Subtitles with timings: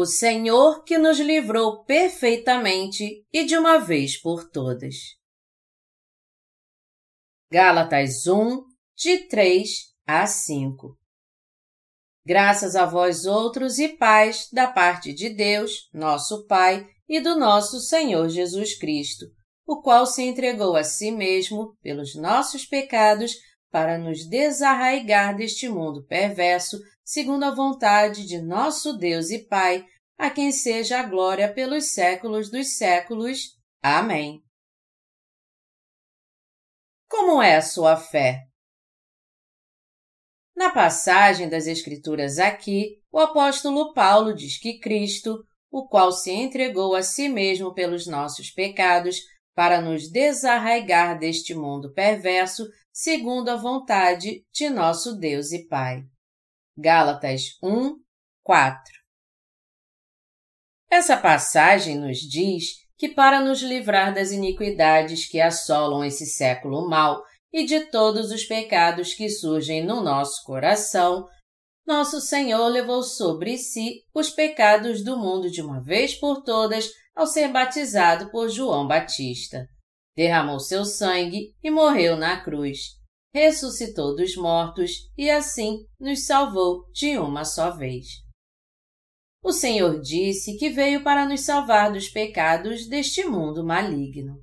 [0.00, 4.94] o Senhor que nos livrou perfeitamente e de uma vez por todas.
[7.52, 8.64] Gálatas 1,
[8.96, 9.68] de 3
[10.06, 10.96] a 5
[12.24, 17.78] Graças a vós outros e paz da parte de Deus, nosso Pai, e do nosso
[17.80, 19.26] Senhor Jesus Cristo,
[19.66, 23.34] o qual se entregou a si mesmo pelos nossos pecados
[23.70, 26.78] para nos desarraigar deste mundo perverso,
[27.10, 29.84] segundo a vontade de nosso Deus e Pai,
[30.16, 33.58] a quem seja a glória pelos séculos dos séculos.
[33.82, 34.40] Amém.
[37.08, 38.46] Como é a sua fé?
[40.54, 46.94] Na passagem das Escrituras aqui, o apóstolo Paulo diz que Cristo, o qual se entregou
[46.94, 49.16] a si mesmo pelos nossos pecados,
[49.52, 56.04] para nos desarraigar deste mundo perverso, segundo a vontade de nosso Deus e Pai.
[56.82, 57.94] Gálatas 1,
[58.42, 58.82] 4
[60.90, 67.22] Essa passagem nos diz que para nos livrar das iniquidades que assolam esse século mau
[67.52, 71.28] e de todos os pecados que surgem no nosso coração,
[71.86, 77.26] nosso Senhor levou sobre si os pecados do mundo de uma vez por todas ao
[77.26, 79.66] ser batizado por João Batista.
[80.16, 82.99] Derramou seu sangue e morreu na cruz.
[83.32, 88.06] Ressuscitou dos mortos e assim nos salvou de uma só vez.
[89.42, 94.36] O Senhor disse que veio para nos salvar dos pecados deste mundo maligno.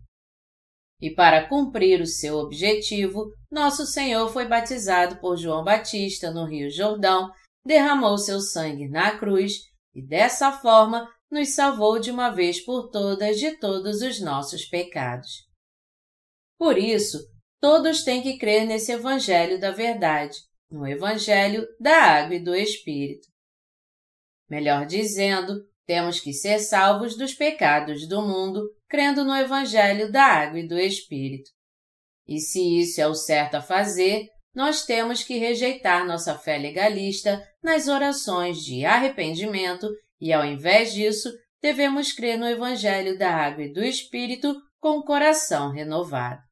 [1.00, 6.72] E para cumprir o seu objetivo, nosso Senhor foi batizado por João Batista no Rio
[6.72, 7.32] Jordão,
[7.64, 9.54] derramou seu sangue na cruz
[9.94, 15.46] e dessa forma nos salvou de uma vez por todas de todos os nossos pecados.
[16.58, 17.20] Por isso,
[17.60, 20.38] todos têm que crer nesse Evangelho da Verdade,
[20.70, 23.28] no Evangelho da Água e do Espírito.
[24.50, 30.60] Melhor dizendo, temos que ser salvos dos pecados do mundo crendo no Evangelho da Água
[30.60, 31.50] e do Espírito.
[32.28, 37.42] E se isso é o certo a fazer, nós temos que rejeitar nossa fé legalista
[37.64, 39.88] nas orações de arrependimento
[40.20, 41.32] e, ao invés disso,
[41.62, 46.47] devemos crer no Evangelho da Água e do Espírito com o coração renovado.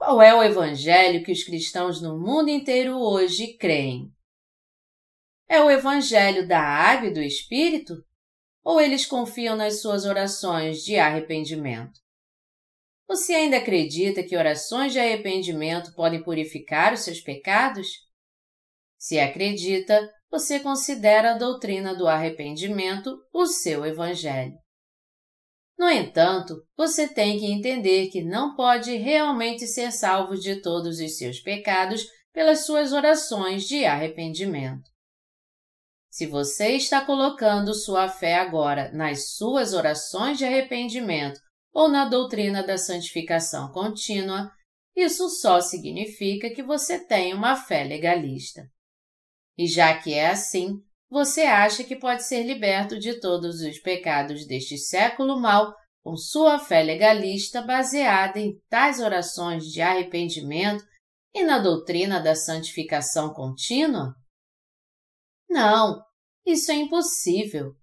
[0.00, 4.10] Qual é o Evangelho que os cristãos no mundo inteiro hoje creem?
[5.46, 7.94] É o Evangelho da Água e do Espírito?
[8.64, 11.98] ou eles confiam nas suas orações de arrependimento?
[13.08, 17.88] Você ainda acredita que orações de arrependimento podem purificar os seus pecados?
[18.98, 24.54] Se acredita, você considera a doutrina do arrependimento o seu evangelho.
[25.80, 31.16] No entanto, você tem que entender que não pode realmente ser salvo de todos os
[31.16, 34.90] seus pecados pelas suas orações de arrependimento.
[36.10, 41.40] Se você está colocando sua fé agora nas suas orações de arrependimento
[41.72, 44.52] ou na doutrina da santificação contínua,
[44.94, 48.68] isso só significa que você tem uma fé legalista.
[49.56, 54.46] E já que é assim, você acha que pode ser liberto de todos os pecados
[54.46, 60.84] deste século mau com sua fé legalista baseada em tais orações de arrependimento
[61.34, 64.14] e na doutrina da santificação contínua?
[65.48, 66.00] Não,
[66.46, 67.74] isso é impossível.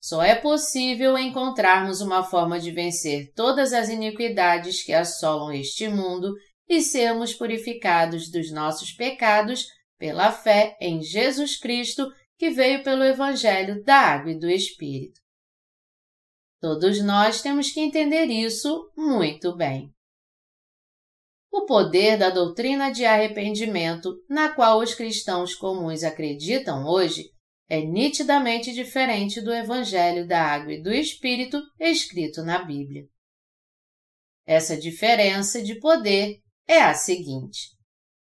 [0.00, 6.34] Só é possível encontrarmos uma forma de vencer todas as iniquidades que assolam este mundo
[6.68, 9.66] e sermos purificados dos nossos pecados
[9.98, 15.20] pela fé em Jesus Cristo que veio pelo Evangelho da Água e do Espírito.
[16.60, 19.92] Todos nós temos que entender isso muito bem.
[21.50, 27.30] O poder da doutrina de arrependimento, na qual os cristãos comuns acreditam hoje,
[27.68, 33.04] é nitidamente diferente do Evangelho da Água e do Espírito escrito na Bíblia.
[34.46, 37.77] Essa diferença de poder é a seguinte: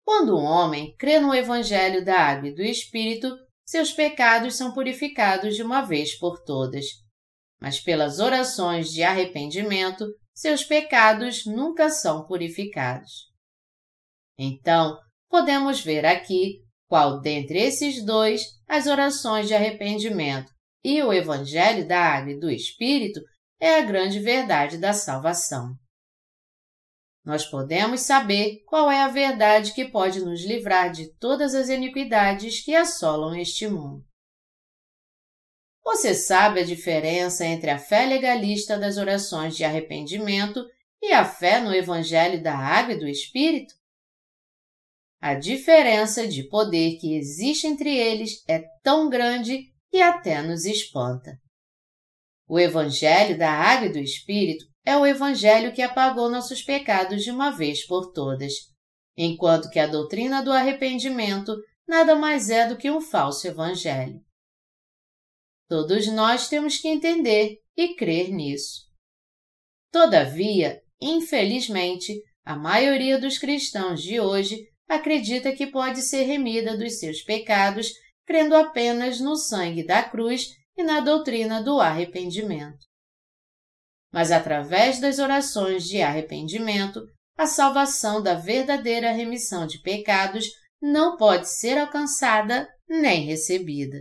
[0.05, 3.35] quando um homem crê no Evangelho da Água e do Espírito,
[3.65, 6.85] seus pecados são purificados de uma vez por todas.
[7.61, 13.31] Mas pelas orações de arrependimento, seus pecados nunca são purificados.
[14.37, 14.97] Então,
[15.29, 20.51] podemos ver aqui qual dentre esses dois, as orações de arrependimento
[20.83, 23.21] e o Evangelho da Água e do Espírito,
[23.59, 25.73] é a grande verdade da salvação.
[27.23, 32.59] Nós podemos saber qual é a verdade que pode nos livrar de todas as iniquidades
[32.59, 34.05] que assolam este mundo.
[35.83, 40.65] Você sabe a diferença entre a fé legalista das orações de arrependimento
[41.01, 43.73] e a fé no Evangelho da Água e do Espírito?
[45.21, 51.37] A diferença de poder que existe entre eles é tão grande e até nos espanta.
[52.47, 57.31] O Evangelho da Água e do Espírito é o Evangelho que apagou nossos pecados de
[57.31, 58.53] uma vez por todas,
[59.17, 61.55] enquanto que a doutrina do arrependimento
[61.87, 64.19] nada mais é do que um falso Evangelho.
[65.69, 68.81] Todos nós temos que entender e crer nisso.
[69.91, 77.21] Todavia, infelizmente, a maioria dos cristãos de hoje acredita que pode ser remida dos seus
[77.21, 77.91] pecados
[78.25, 82.92] crendo apenas no sangue da cruz e na doutrina do arrependimento.
[84.13, 87.01] Mas através das orações de arrependimento,
[87.35, 90.45] a salvação da verdadeira remissão de pecados
[90.79, 93.97] não pode ser alcançada nem recebida.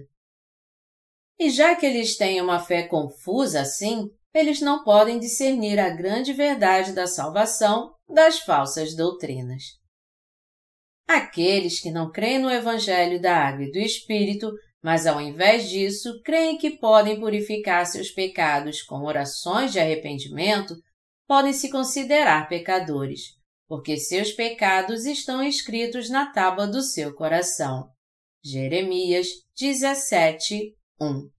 [1.39, 6.33] E já que eles têm uma fé confusa assim, eles não podem discernir a grande
[6.35, 9.63] verdade da salvação das falsas doutrinas.
[11.09, 16.21] Aqueles que não creem no Evangelho da Água e do Espírito, mas ao invés disso
[16.25, 20.75] creem que podem purificar seus pecados com orações de arrependimento,
[21.27, 23.37] podem se considerar pecadores,
[23.69, 27.89] porque seus pecados estão escritos na tábua do seu coração.
[28.45, 31.31] Jeremias 17, 1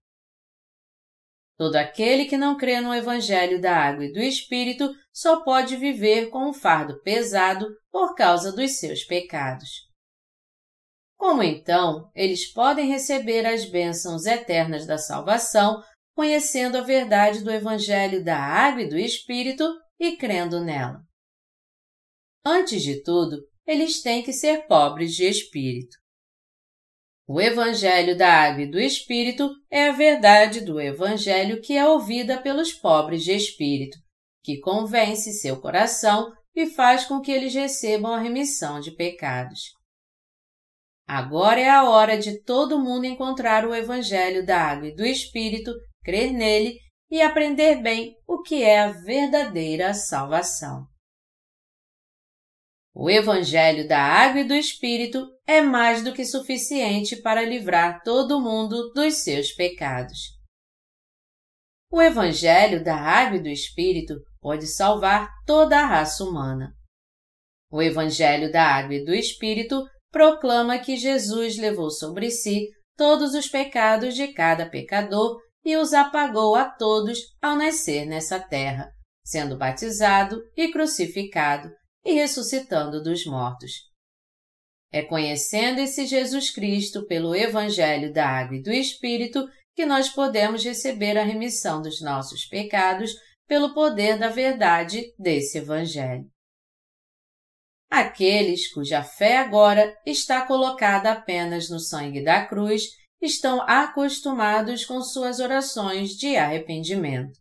[1.56, 6.30] Todo aquele que não crê no Evangelho da Água e do Espírito só pode viver
[6.30, 9.83] com um fardo pesado por causa dos seus pecados.
[11.24, 15.82] Como então eles podem receber as bênçãos eternas da salvação
[16.14, 19.64] conhecendo a verdade do Evangelho da Água e do Espírito
[19.98, 21.00] e crendo nela?
[22.44, 25.96] Antes de tudo, eles têm que ser pobres de espírito.
[27.26, 32.38] O Evangelho da Água e do Espírito é a verdade do Evangelho que é ouvida
[32.42, 33.96] pelos pobres de espírito,
[34.42, 39.72] que convence seu coração e faz com que eles recebam a remissão de pecados.
[41.06, 45.72] Agora é a hora de todo mundo encontrar o Evangelho da Água e do Espírito,
[46.02, 46.78] crer nele
[47.10, 50.86] e aprender bem o que é a verdadeira salvação.
[52.94, 58.40] O Evangelho da Água e do Espírito é mais do que suficiente para livrar todo
[58.40, 60.18] mundo dos seus pecados.
[61.90, 66.72] O Evangelho da Água e do Espírito pode salvar toda a raça humana.
[67.70, 69.84] O Evangelho da Água e do Espírito
[70.14, 76.54] proclama que Jesus levou sobre si todos os pecados de cada pecador e os apagou
[76.54, 78.92] a todos ao nascer nessa terra,
[79.26, 81.68] sendo batizado e crucificado
[82.04, 83.72] e ressuscitando dos mortos.
[84.92, 89.44] É conhecendo esse Jesus Cristo pelo Evangelho da Água e do Espírito
[89.74, 93.10] que nós podemos receber a remissão dos nossos pecados
[93.48, 96.32] pelo poder da verdade desse Evangelho.
[97.90, 102.82] Aqueles cuja fé agora está colocada apenas no sangue da cruz
[103.20, 107.38] estão acostumados com suas orações de arrependimento.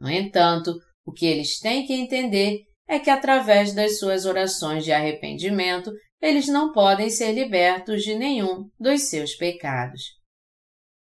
[0.00, 0.74] No entanto,
[1.04, 6.48] o que eles têm que entender é que através das suas orações de arrependimento, eles
[6.48, 10.02] não podem ser libertos de nenhum dos seus pecados.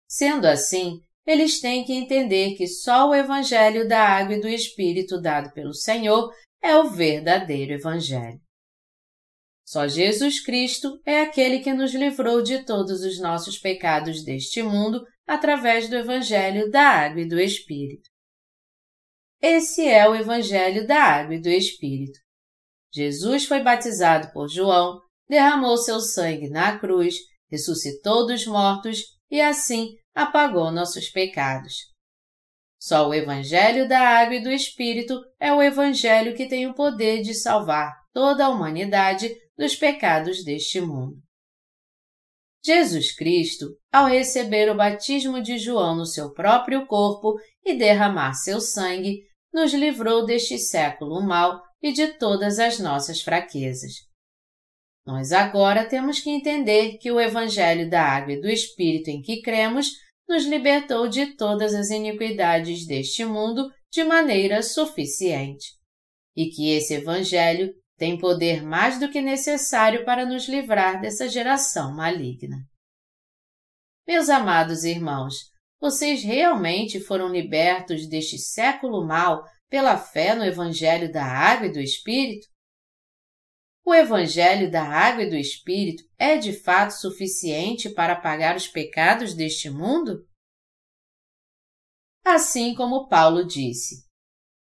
[0.09, 5.21] Sendo assim, eles têm que entender que só o Evangelho da Água e do Espírito
[5.21, 6.31] dado pelo Senhor
[6.65, 8.41] é o verdadeiro Evangelho.
[9.67, 15.05] Só Jesus Cristo é aquele que nos livrou de todos os nossos pecados deste mundo
[15.27, 18.09] através do Evangelho da Água e do Espírito.
[19.43, 22.19] Esse é o Evangelho da Água e do Espírito.
[22.91, 27.17] Jesus foi batizado por João, derramou seu sangue na cruz,
[27.51, 31.94] ressuscitou dos mortos e assim apagou nossos pecados.
[32.87, 37.23] Só o Evangelho da Água e do Espírito é o Evangelho que tem o poder
[37.23, 41.17] de salvar toda a humanidade dos pecados deste mundo.
[42.63, 48.61] Jesus Cristo, ao receber o batismo de João no seu próprio corpo e derramar seu
[48.61, 53.93] sangue, nos livrou deste século mal e de todas as nossas fraquezas.
[55.07, 59.41] Nós agora temos que entender que o Evangelho da Água e do Espírito em que
[59.41, 65.73] cremos nos libertou de todas as iniquidades deste mundo de maneira suficiente.
[66.37, 71.95] E que esse Evangelho tem poder mais do que necessário para nos livrar dessa geração
[71.95, 72.57] maligna.
[74.07, 75.35] Meus amados irmãos,
[75.81, 81.81] vocês realmente foram libertos deste século mal pela fé no Evangelho da Água e do
[81.81, 82.47] Espírito?
[83.87, 89.35] O Evangelho da Água e do Espírito é de fato suficiente para apagar os pecados
[89.35, 90.27] deste mundo?
[92.25, 94.07] Assim como Paulo disse: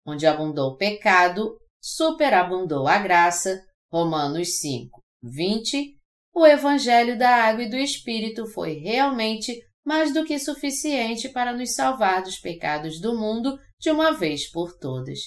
[0.05, 3.65] onde abundou o pecado, superabundou a graça.
[3.89, 5.97] Romanos 5, 20.
[6.33, 11.75] O Evangelho da Água e do Espírito foi realmente mais do que suficiente para nos
[11.75, 15.19] salvar dos pecados do mundo de uma vez por todas.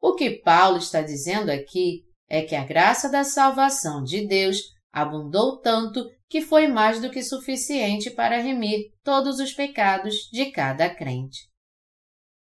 [0.00, 4.56] O que Paulo está dizendo aqui é que a graça da salvação de Deus
[4.90, 10.88] abundou tanto que foi mais do que suficiente para remir todos os pecados de cada
[10.88, 11.40] crente.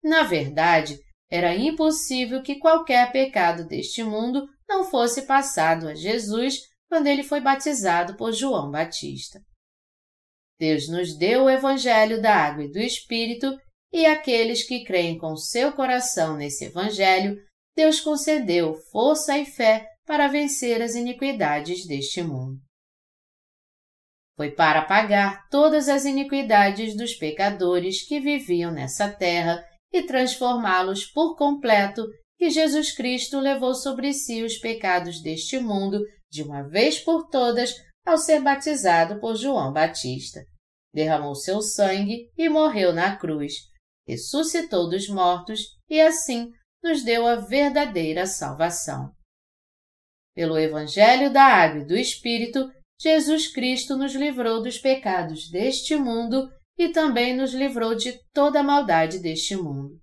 [0.03, 0.99] Na verdade,
[1.31, 7.43] era impossível que qualquer pecado deste mundo não fosse passado a Jesus quando ele foi
[7.43, 9.39] batizado por João Batista.
[10.59, 13.55] Deus nos deu o Evangelho da Água e do Espírito
[13.93, 17.37] e aqueles que creem com seu coração nesse Evangelho,
[17.77, 22.61] Deus concedeu força e fé para vencer as iniquidades deste mundo.
[24.37, 31.37] Foi para pagar todas as iniquidades dos pecadores que viviam nessa terra e transformá-los por
[31.37, 32.05] completo
[32.37, 36.01] que Jesus Cristo levou sobre si os pecados deste mundo
[36.31, 40.41] de uma vez por todas ao ser batizado por João Batista.
[40.93, 43.55] Derramou seu sangue e morreu na cruz,
[44.07, 46.51] ressuscitou dos mortos e assim
[46.85, 49.11] nos deu a verdadeira salvação.
[50.35, 56.47] Pelo Evangelho da Água e do Espírito, Jesus Cristo nos livrou dos pecados deste mundo
[56.77, 59.99] e também nos livrou de toda a maldade deste mundo.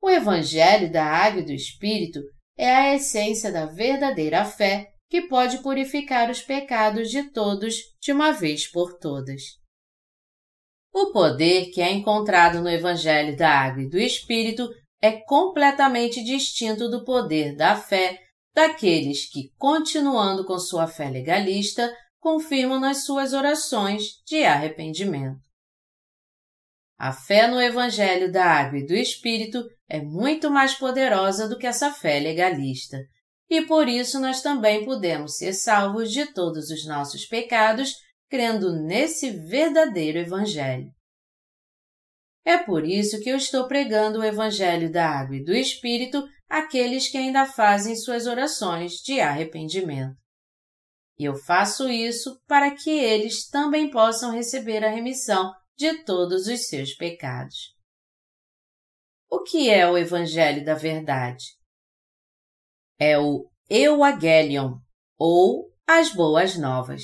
[0.00, 2.20] O Evangelho da Água e do Espírito
[2.56, 8.30] é a essência da verdadeira fé que pode purificar os pecados de todos de uma
[8.30, 9.42] vez por todas.
[10.92, 14.68] O poder que é encontrado no Evangelho da Água e do Espírito
[15.00, 18.18] é completamente distinto do poder da fé
[18.54, 25.40] daqueles que, continuando com sua fé legalista, confirmam nas suas orações de arrependimento.
[26.98, 31.66] A fé no Evangelho da Água e do Espírito é muito mais poderosa do que
[31.66, 32.98] essa fé legalista,
[33.48, 37.94] e por isso nós também podemos ser salvos de todos os nossos pecados
[38.28, 40.92] crendo nesse verdadeiro Evangelho.
[42.44, 47.08] É por isso que eu estou pregando o Evangelho da Água e do Espírito àqueles
[47.08, 50.16] que ainda fazem suas orações de arrependimento.
[51.18, 56.68] E eu faço isso para que eles também possam receber a remissão de todos os
[56.68, 57.74] seus pecados.
[59.30, 61.44] O que é o Evangelho da Verdade?
[62.98, 64.78] É o Euagelion,
[65.18, 67.02] ou as Boas Novas.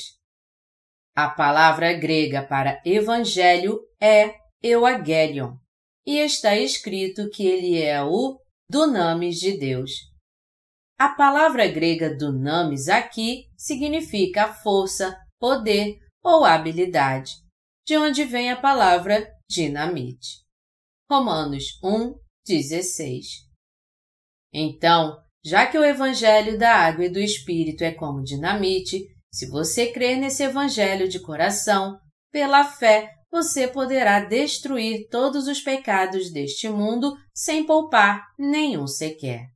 [1.15, 4.35] A palavra grega para Evangelho é
[4.67, 5.59] Euagelion,
[6.07, 9.91] e está escrito que ele é o Dunamis de Deus.
[10.99, 17.33] A palavra grega Dunamis aqui significa força, poder ou habilidade,
[17.87, 20.43] de onde vem a palavra dinamite.
[21.11, 22.15] Romanos 1,
[22.47, 23.27] 16.
[24.51, 29.93] Então, já que o Evangelho da Água e do Espírito é como dinamite, se você
[29.93, 32.01] crer nesse Evangelho de coração,
[32.33, 39.49] pela fé, você poderá destruir todos os pecados deste mundo sem poupar nenhum sequer.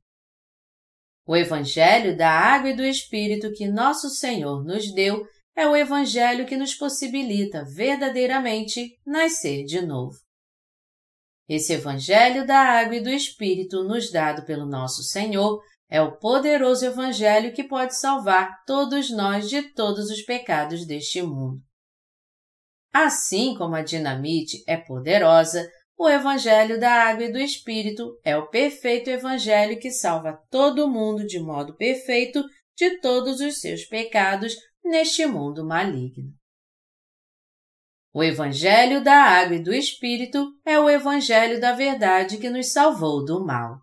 [1.25, 6.45] O Evangelho da Água e do Espírito que Nosso Senhor nos deu é o Evangelho
[6.45, 10.17] que nos possibilita verdadeiramente nascer de novo.
[11.47, 16.85] Esse Evangelho da Água e do Espírito nos dado pelo nosso Senhor é o poderoso
[16.85, 21.68] Evangelho que pode salvar todos nós de todos os pecados deste mundo.
[22.93, 28.47] Assim como a dinamite é poderosa, o Evangelho da Água e do Espírito é o
[28.47, 32.43] perfeito Evangelho que salva todo mundo de modo perfeito
[32.75, 36.33] de todos os seus pecados neste mundo maligno.
[38.13, 43.23] O Evangelho da Água e do Espírito é o Evangelho da verdade que nos salvou
[43.23, 43.77] do mal.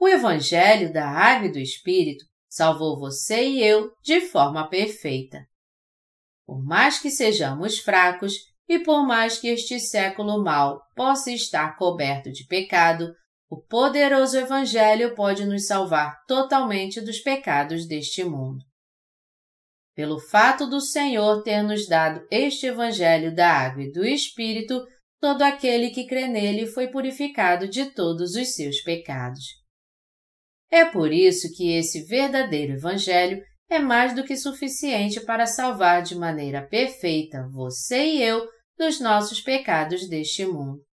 [0.00, 5.46] O Evangelho da Água e do Espírito salvou você e eu de forma perfeita.
[6.46, 8.34] Por mais que sejamos fracos
[8.68, 13.14] e por mais que este século mal possa estar coberto de pecado,
[13.50, 18.64] o poderoso Evangelho pode nos salvar totalmente dos pecados deste mundo.
[19.94, 24.84] Pelo fato do Senhor ter nos dado este Evangelho da água e do Espírito,
[25.20, 29.44] todo aquele que crê nele foi purificado de todos os seus pecados.
[30.70, 36.14] É por isso que esse verdadeiro Evangelho é mais do que suficiente para salvar de
[36.14, 40.84] maneira perfeita você e eu dos nossos pecados deste mundo.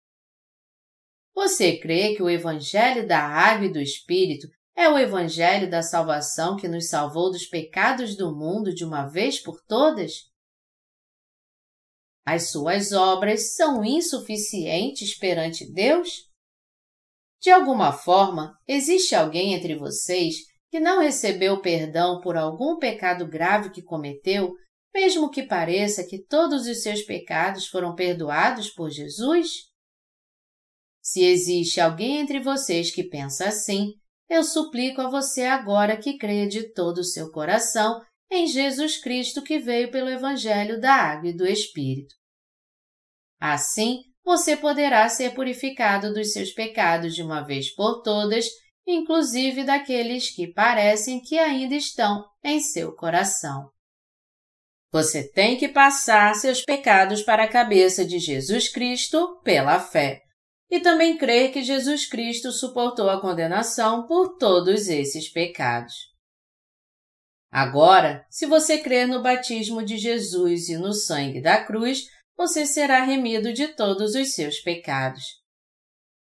[1.33, 6.55] Você crê que o Evangelho da Água e do Espírito é o Evangelho da salvação
[6.55, 10.29] que nos salvou dos pecados do mundo de uma vez por todas?
[12.25, 16.29] As suas obras são insuficientes perante Deus?
[17.41, 20.35] De alguma forma, existe alguém entre vocês
[20.71, 24.55] que não recebeu perdão por algum pecado grave que cometeu
[24.93, 29.69] mesmo que pareça que todos os seus pecados foram perdoados por Jesus?
[31.01, 33.93] Se existe alguém entre vocês que pensa assim,
[34.29, 39.41] eu suplico a você agora que creia de todo o seu coração em Jesus Cristo
[39.41, 42.15] que veio pelo Evangelho da Água e do Espírito.
[43.39, 48.45] Assim, você poderá ser purificado dos seus pecados de uma vez por todas,
[48.91, 53.69] inclusive daqueles que parecem que ainda estão em seu coração.
[54.91, 60.21] Você tem que passar seus pecados para a cabeça de Jesus Cristo pela fé.
[60.69, 65.93] E também crer que Jesus Cristo suportou a condenação por todos esses pecados.
[67.49, 72.05] Agora, se você crer no batismo de Jesus e no sangue da cruz,
[72.37, 75.40] você será remido de todos os seus pecados.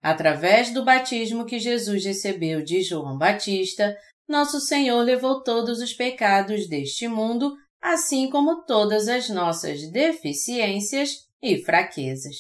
[0.03, 3.97] Através do batismo que Jesus recebeu de João Batista,
[4.29, 11.63] nosso Senhor levou todos os pecados deste mundo, assim como todas as nossas deficiências e
[11.63, 12.35] fraquezas.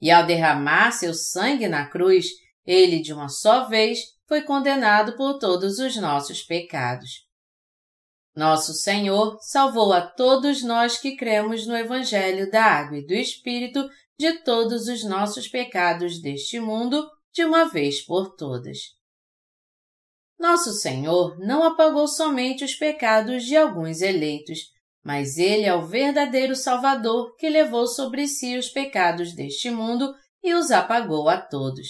[0.00, 2.26] E ao derramar seu sangue na cruz,
[2.64, 7.26] ele de uma só vez foi condenado por todos os nossos pecados.
[8.34, 13.88] Nosso Senhor salvou a todos nós que cremos no Evangelho da Água e do Espírito
[14.18, 18.78] de todos os nossos pecados deste mundo de uma vez por todas.
[20.38, 24.58] Nosso Senhor não apagou somente os pecados de alguns eleitos,
[25.04, 30.54] mas Ele é o verdadeiro Salvador que levou sobre si os pecados deste mundo e
[30.54, 31.88] os apagou a todos,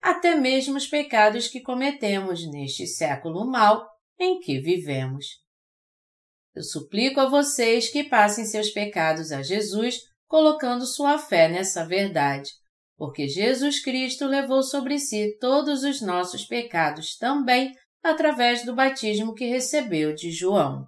[0.00, 3.86] até mesmo os pecados que cometemos neste século mal
[4.18, 5.26] em que vivemos.
[6.54, 12.52] Eu suplico a vocês que passem seus pecados a Jesus, colocando sua fé nessa verdade,
[12.96, 19.46] porque Jesus Cristo levou sobre si todos os nossos pecados também através do batismo que
[19.46, 20.86] recebeu de João.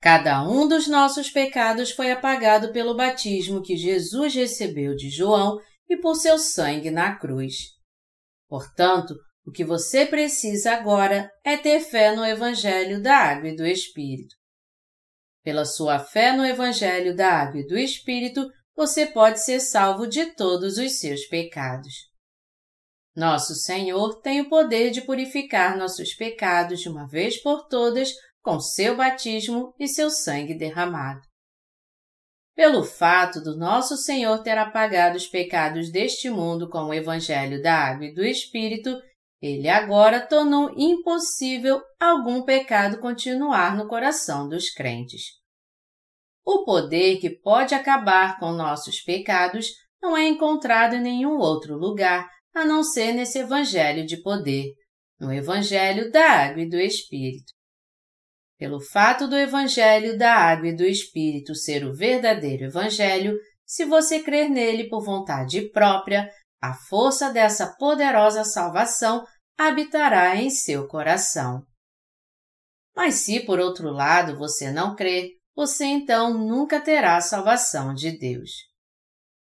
[0.00, 5.96] Cada um dos nossos pecados foi apagado pelo batismo que Jesus recebeu de João e
[5.96, 7.72] por seu sangue na cruz.
[8.48, 13.66] Portanto, o que você precisa agora é ter fé no Evangelho da Água e do
[13.66, 14.36] Espírito.
[15.42, 20.26] Pela sua fé no Evangelho da Água e do Espírito, você pode ser salvo de
[20.34, 21.92] todos os seus pecados.
[23.14, 28.58] Nosso Senhor tem o poder de purificar nossos pecados de uma vez por todas com
[28.58, 31.20] seu batismo e seu sangue derramado.
[32.54, 37.74] Pelo fato do nosso Senhor ter apagado os pecados deste mundo com o Evangelho da
[37.74, 39.00] Água e do Espírito,
[39.42, 45.22] ele agora tornou impossível algum pecado continuar no coração dos crentes.
[46.44, 49.66] O poder que pode acabar com nossos pecados
[50.00, 54.72] não é encontrado em nenhum outro lugar a não ser nesse Evangelho de poder,
[55.18, 57.52] no Evangelho da Água e do Espírito.
[58.58, 64.22] Pelo fato do Evangelho da Água e do Espírito ser o verdadeiro Evangelho, se você
[64.22, 66.28] crer nele por vontade própria,
[66.62, 69.26] a força dessa poderosa salvação
[69.58, 71.66] habitará em seu coração.
[72.94, 78.16] Mas se por outro lado você não crer, você então nunca terá a salvação de
[78.16, 78.50] Deus.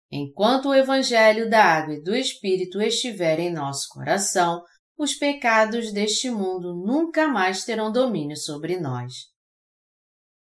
[0.09, 4.63] Enquanto o Evangelho da Água e do Espírito estiver em nosso coração,
[4.97, 9.13] os pecados deste mundo nunca mais terão domínio sobre nós.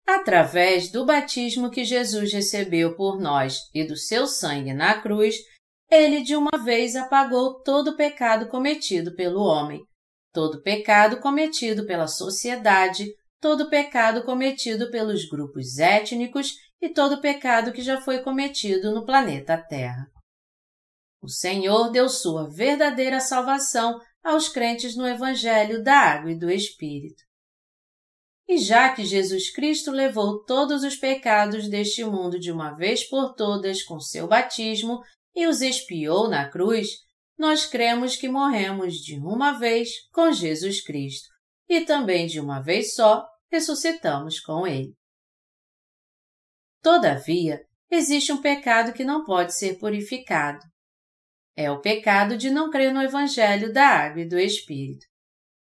[0.06, 5.36] Através do batismo que Jesus recebeu por nós e do seu sangue na cruz,
[5.90, 9.82] ele de uma vez apagou todo o pecado cometido pelo homem,
[10.32, 13.06] todo pecado cometido pela sociedade,
[13.40, 19.56] todo pecado cometido pelos grupos étnicos e todo pecado que já foi cometido no planeta
[19.56, 20.06] Terra.
[21.22, 27.22] O Senhor deu sua verdadeira salvação aos crentes no Evangelho da Água e do Espírito.
[28.46, 33.34] E já que Jesus Cristo levou todos os pecados deste mundo de uma vez por
[33.34, 35.02] todas com seu batismo
[35.34, 36.88] e os expiou na cruz,
[37.36, 41.28] nós cremos que morremos de uma vez com Jesus Cristo
[41.68, 44.94] e também de uma vez só ressuscitamos com Ele.
[46.82, 50.60] Todavia, existe um pecado que não pode ser purificado.
[51.56, 55.06] É o pecado de não crer no Evangelho da Água e do Espírito.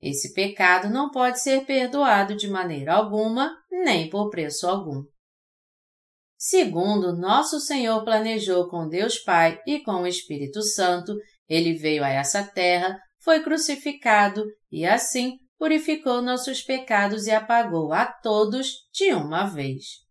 [0.02, 5.04] Esse pecado não pode ser perdoado de maneira alguma, nem por preço algum.
[6.38, 11.16] Segundo nosso Senhor planejou com Deus Pai e com o Espírito Santo,
[11.50, 18.06] ele veio a essa terra, foi crucificado e assim purificou nossos pecados e apagou a
[18.06, 20.06] todos de uma vez.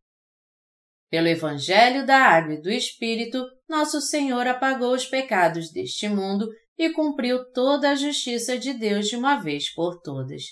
[1.08, 6.90] Pelo Evangelho da Água e do Espírito, nosso Senhor apagou os pecados deste mundo e
[6.90, 10.42] cumpriu toda a justiça de Deus de uma vez por todas.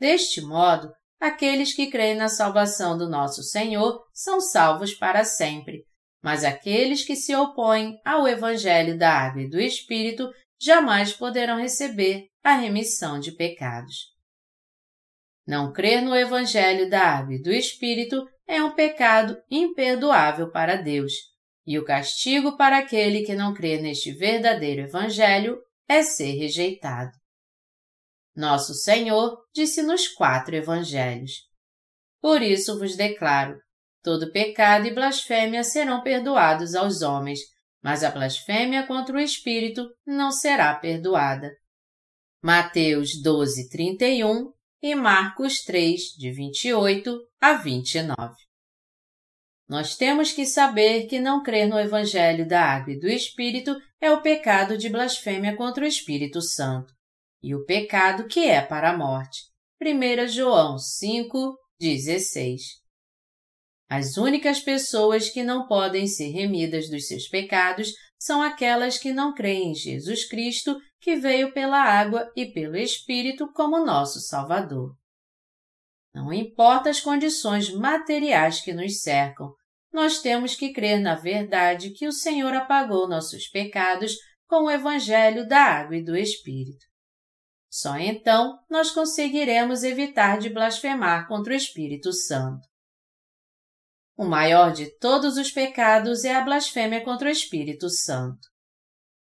[0.00, 0.90] Deste modo,
[1.22, 5.84] aqueles que creem na salvação do nosso Senhor são salvos para sempre,
[6.20, 10.28] mas aqueles que se opõem ao Evangelho da Água e do Espírito
[10.60, 14.10] jamais poderão receber a remissão de pecados.
[15.46, 21.12] Não crer no Evangelho da Água e do Espírito é um pecado imperdoável para Deus,
[21.64, 25.56] e o castigo para aquele que não crê neste verdadeiro Evangelho
[25.88, 27.21] é ser rejeitado.
[28.34, 31.32] Nosso Senhor disse nos quatro Evangelhos:
[32.20, 33.58] Por isso vos declaro:
[34.02, 37.40] todo pecado e blasfêmia serão perdoados aos homens,
[37.82, 41.50] mas a blasfêmia contra o Espírito não será perdoada.
[42.42, 48.34] Mateus 12, 31 e Marcos 3, de 28 a 29.
[49.68, 54.10] Nós temos que saber que não crer no Evangelho da Água e do Espírito é
[54.10, 56.92] o pecado de blasfêmia contra o Espírito Santo,
[57.42, 59.42] e o pecado que é para a morte.
[59.82, 62.62] 1 João 5, 16.
[63.88, 69.34] As únicas pessoas que não podem ser remidas dos seus pecados são aquelas que não
[69.34, 74.94] creem em Jesus Cristo, que veio pela água e pelo Espírito como nosso Salvador.
[76.14, 79.52] Não importa as condições materiais que nos cercam,
[79.92, 85.46] nós temos que crer na verdade que o Senhor apagou nossos pecados com o Evangelho
[85.46, 86.91] da água e do Espírito.
[87.72, 92.68] Só então nós conseguiremos evitar de blasfemar contra o Espírito Santo.
[94.14, 98.46] O maior de todos os pecados é a blasfêmia contra o Espírito Santo.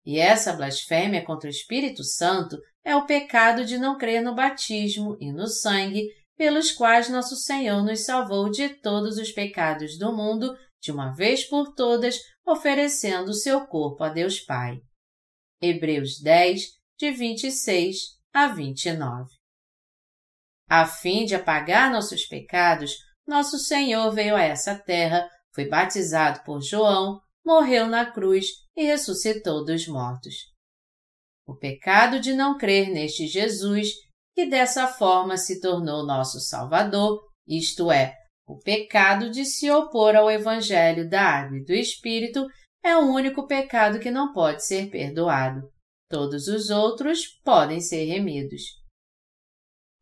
[0.05, 5.17] E essa blasfêmia contra o Espírito Santo é o pecado de não crer no batismo
[5.19, 10.55] e no sangue pelos quais nosso Senhor nos salvou de todos os pecados do mundo
[10.79, 14.79] de uma vez por todas, oferecendo o seu corpo a Deus Pai.
[15.59, 16.61] Hebreus 10,
[16.99, 19.29] de 26 a 29.
[20.69, 22.91] A fim de apagar nossos pecados,
[23.25, 29.63] nosso Senhor veio a essa terra, foi batizado por João, morreu na cruz e ressuscitou
[29.63, 30.33] dos mortos.
[31.47, 33.91] O pecado de não crer neste Jesus,
[34.35, 38.13] que dessa forma se tornou nosso Salvador, isto é,
[38.45, 42.45] o pecado de se opor ao Evangelho da Água e do Espírito,
[42.83, 45.73] é o único pecado que não pode ser perdoado.
[46.09, 48.61] Todos os outros podem ser remidos.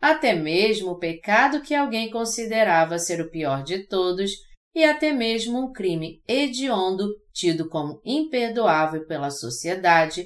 [0.01, 4.31] Até mesmo o pecado que alguém considerava ser o pior de todos,
[4.75, 10.25] e até mesmo um crime hediondo tido como imperdoável pela sociedade,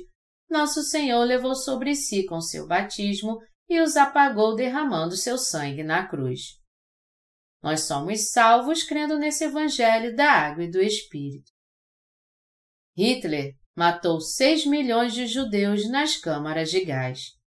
[0.50, 6.08] nosso Senhor levou sobre si com seu batismo e os apagou derramando seu sangue na
[6.08, 6.58] cruz.
[7.62, 11.52] Nós somos salvos crendo nesse Evangelho da água e do Espírito.
[12.96, 17.38] Hitler matou 6 milhões de judeus nas câmaras de gás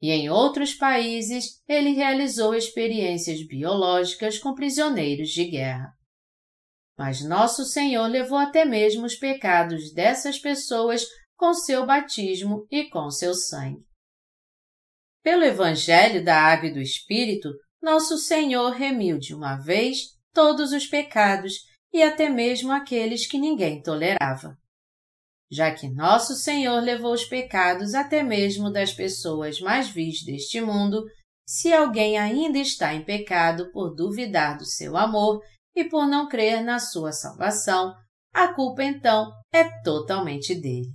[0.00, 5.92] e em outros países ele realizou experiências biológicas com prisioneiros de guerra.
[6.98, 13.10] Mas nosso Senhor levou até mesmo os pecados dessas pessoas com seu batismo e com
[13.10, 13.84] seu sangue.
[15.22, 17.50] Pelo Evangelho da Água e do Espírito,
[17.82, 21.54] nosso Senhor remiu de uma vez todos os pecados
[21.92, 24.56] e até mesmo aqueles que ninguém tolerava
[25.50, 31.04] já que nosso Senhor levou os pecados até mesmo das pessoas mais vis deste mundo,
[31.46, 35.40] se alguém ainda está em pecado por duvidar do seu amor
[35.74, 37.94] e por não crer na sua salvação,
[38.34, 40.90] a culpa então é totalmente dele.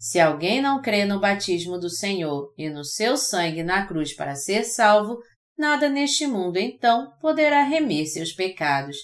[0.00, 4.34] Se alguém não crê no batismo do Senhor e no seu sangue na cruz para
[4.34, 5.18] ser salvo,
[5.58, 8.96] nada neste mundo então poderá remir seus pecados.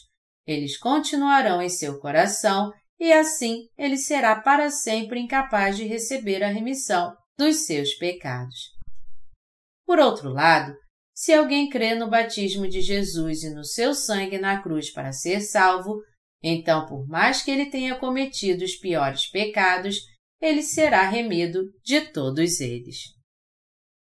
[0.46, 6.48] Eles continuarão em seu coração e assim ele será para sempre incapaz de receber a
[6.48, 8.74] remissão dos seus pecados.
[9.87, 10.74] Por outro lado,
[11.14, 15.40] se alguém crê no batismo de Jesus e no seu sangue na cruz para ser
[15.40, 16.02] salvo,
[16.42, 20.00] então, por mais que ele tenha cometido os piores pecados,
[20.40, 22.98] ele será remido de todos eles.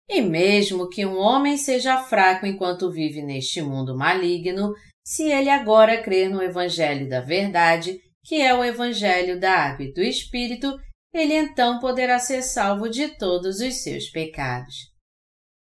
[0.09, 4.73] E mesmo que um homem seja fraco enquanto vive neste mundo maligno,
[5.05, 9.93] se ele agora crer no Evangelho da Verdade, que é o Evangelho da Água e
[9.93, 10.77] do Espírito,
[11.13, 14.75] ele então poderá ser salvo de todos os seus pecados.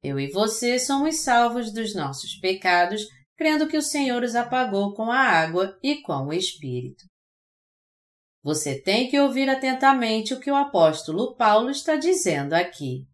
[0.00, 3.02] Eu e você somos salvos dos nossos pecados,
[3.36, 7.04] crendo que o Senhor os apagou com a água e com o Espírito.
[8.40, 13.04] Você tem que ouvir atentamente o que o apóstolo Paulo está dizendo aqui.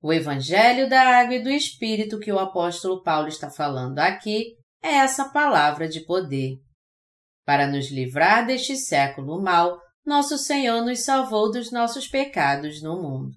[0.00, 4.94] O Evangelho da Água e do Espírito que o apóstolo Paulo está falando aqui é
[4.94, 6.56] essa palavra de poder.
[7.50, 13.36] Para nos livrar deste século mau, nosso Senhor nos salvou dos nossos pecados no mundo.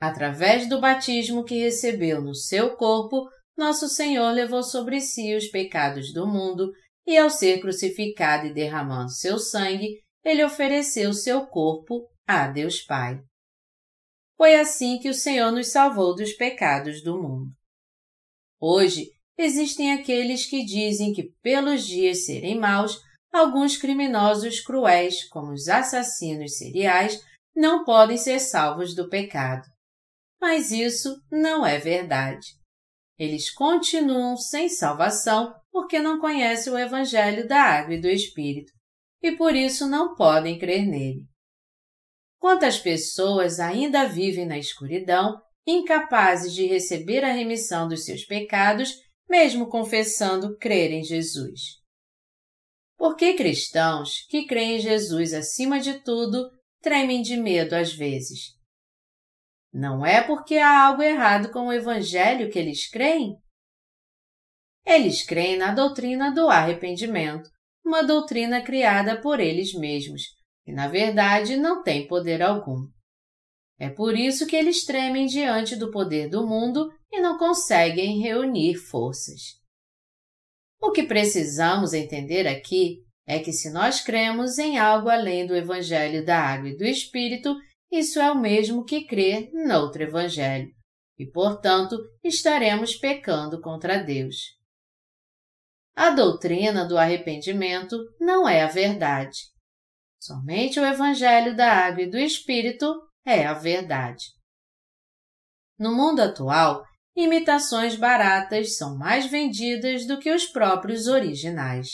[0.00, 6.12] Através do batismo que recebeu no seu corpo, nosso Senhor levou sobre si os pecados
[6.12, 6.70] do mundo
[7.04, 13.20] e, ao ser crucificado e derramando seu sangue, ele ofereceu seu corpo a Deus Pai.
[14.36, 17.50] Foi assim que o Senhor nos salvou dos pecados do mundo.
[18.60, 19.10] Hoje,
[19.40, 23.00] existem aqueles que dizem que, pelos dias serem maus,
[23.32, 27.20] alguns criminosos cruéis, como os assassinos seriais,
[27.54, 29.66] não podem ser salvos do pecado.
[30.40, 32.46] Mas isso não é verdade.
[33.18, 38.72] Eles continuam sem salvação porque não conhecem o Evangelho da Água e do Espírito
[39.22, 41.26] e por isso não podem crer nele.
[42.38, 48.94] Quantas pessoas ainda vivem na escuridão, incapazes de receber a remissão dos seus pecados,
[49.30, 51.78] mesmo confessando crer em Jesus?
[52.98, 56.50] Por que cristãos que creem em Jesus acima de tudo
[56.82, 58.56] tremem de medo às vezes?
[59.72, 63.36] Não é porque há algo errado com o Evangelho que eles creem?
[64.84, 67.48] Eles creem na doutrina do arrependimento,
[67.84, 70.22] uma doutrina criada por eles mesmos,
[70.64, 72.88] que na verdade não tem poder algum.
[73.78, 78.76] É por isso que eles tremem diante do poder do mundo e não conseguem reunir
[78.76, 79.58] forças.
[80.80, 86.24] O que precisamos entender aqui é que se nós cremos em algo além do Evangelho
[86.24, 87.54] da Água e do Espírito,
[87.90, 90.68] isso é o mesmo que crer noutro Evangelho,
[91.18, 94.36] e, portanto, estaremos pecando contra Deus.
[95.94, 99.38] A doutrina do arrependimento não é a verdade.
[100.18, 102.94] Somente o Evangelho da Água e do Espírito
[103.24, 104.24] é a verdade.
[105.78, 106.84] No mundo atual,
[107.22, 111.88] imitações baratas são mais vendidas do que os próprios originais.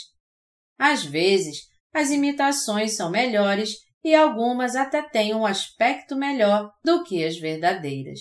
[0.79, 7.25] Às vezes, as imitações são melhores e algumas até têm um aspecto melhor do que
[7.25, 8.21] as verdadeiras.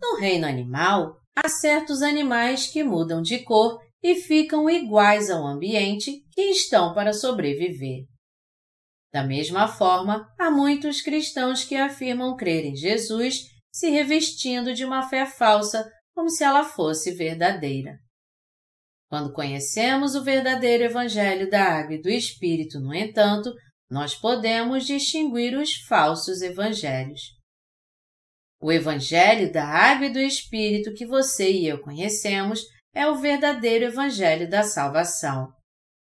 [0.00, 6.24] No reino animal, há certos animais que mudam de cor e ficam iguais ao ambiente
[6.32, 8.04] que estão para sobreviver.
[9.12, 15.08] Da mesma forma, há muitos cristãos que afirmam crer em Jesus se revestindo de uma
[15.08, 17.98] fé falsa como se ela fosse verdadeira.
[19.08, 23.54] Quando conhecemos o verdadeiro Evangelho da Água e do Espírito, no entanto,
[23.90, 27.20] nós podemos distinguir os falsos evangelhos.
[28.60, 33.86] O Evangelho da Água e do Espírito que você e eu conhecemos é o verdadeiro
[33.86, 35.48] Evangelho da salvação.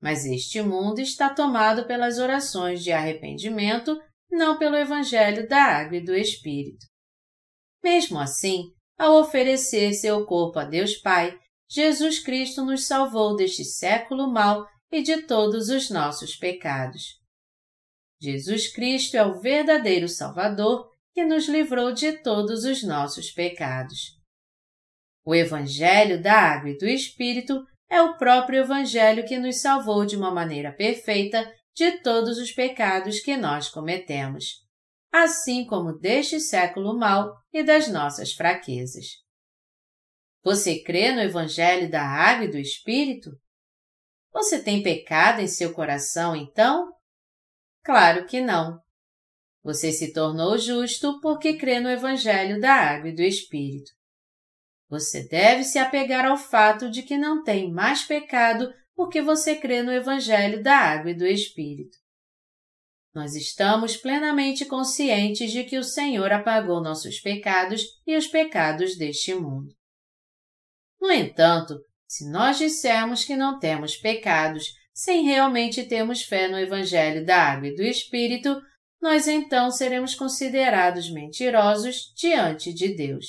[0.02, 3.98] Mas este mundo está tomado pelas orações de arrependimento,
[4.30, 6.91] não pelo Evangelho da Água e do Espírito.
[7.84, 11.38] Mesmo assim, ao oferecer seu corpo a Deus Pai,
[11.70, 17.20] Jesus Cristo nos salvou deste século mau e de todos os nossos pecados.
[18.22, 24.20] Jesus Cristo é o verdadeiro Salvador que nos livrou de todos os nossos pecados.
[25.26, 30.16] O Evangelho da Água e do Espírito é o próprio Evangelho que nos salvou de
[30.16, 34.62] uma maneira perfeita de todos os pecados que nós cometemos,
[35.12, 39.06] assim como deste século mau e das nossas fraquezas.
[40.44, 43.32] Você crê no Evangelho da Água e do Espírito?
[44.34, 46.92] Você tem pecado em seu coração, então?
[47.84, 48.80] Claro que não.
[49.64, 53.92] Você se tornou justo porque crê no Evangelho da Água e do Espírito.
[54.90, 59.84] Você deve se apegar ao fato de que não tem mais pecado porque você crê
[59.84, 61.98] no Evangelho da Água e do Espírito.
[63.14, 69.34] Nós estamos plenamente conscientes de que o Senhor apagou nossos pecados e os pecados deste
[69.34, 69.76] mundo.
[71.00, 77.26] No entanto, se nós dissermos que não temos pecados sem realmente termos fé no Evangelho
[77.26, 78.62] da Água e do Espírito,
[79.02, 83.26] nós então seremos considerados mentirosos diante de Deus.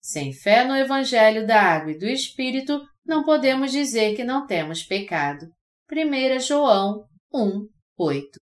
[0.00, 4.82] Sem fé no Evangelho da Água e do Espírito, não podemos dizer que não temos
[4.82, 5.46] pecado.
[5.90, 7.04] 1 João
[7.34, 8.49] 1, 8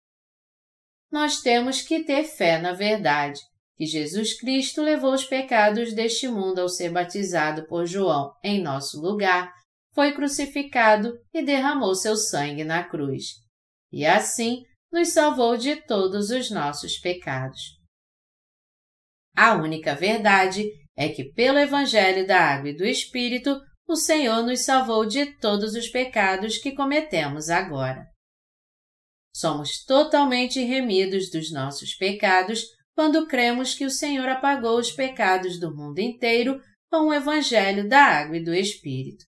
[1.14, 3.40] Nós temos que ter fé na verdade,
[3.78, 9.00] que Jesus Cristo levou os pecados deste mundo ao ser batizado por João em nosso
[9.00, 9.54] lugar
[9.94, 13.26] foi crucificado e derramou seu sangue na cruz,
[13.92, 17.62] e assim nos salvou de todos os nossos pecados.
[19.38, 24.66] A única verdade é que, pelo Evangelho da Água e do Espírito, o Senhor nos
[24.66, 28.13] salvou de todos os pecados que cometemos agora.
[29.36, 32.66] Somos totalmente remidos dos nossos pecados
[32.96, 38.00] quando cremos que o Senhor apagou os pecados do mundo inteiro com o Evangelho da
[38.00, 39.26] Água e do Espírito.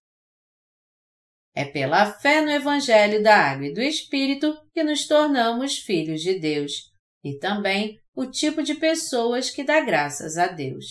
[1.55, 6.37] É pela fé no Evangelho da Água e do Espírito que nos tornamos filhos de
[6.37, 6.91] Deus
[7.23, 10.85] e também o tipo de pessoas que dá graças a Deus.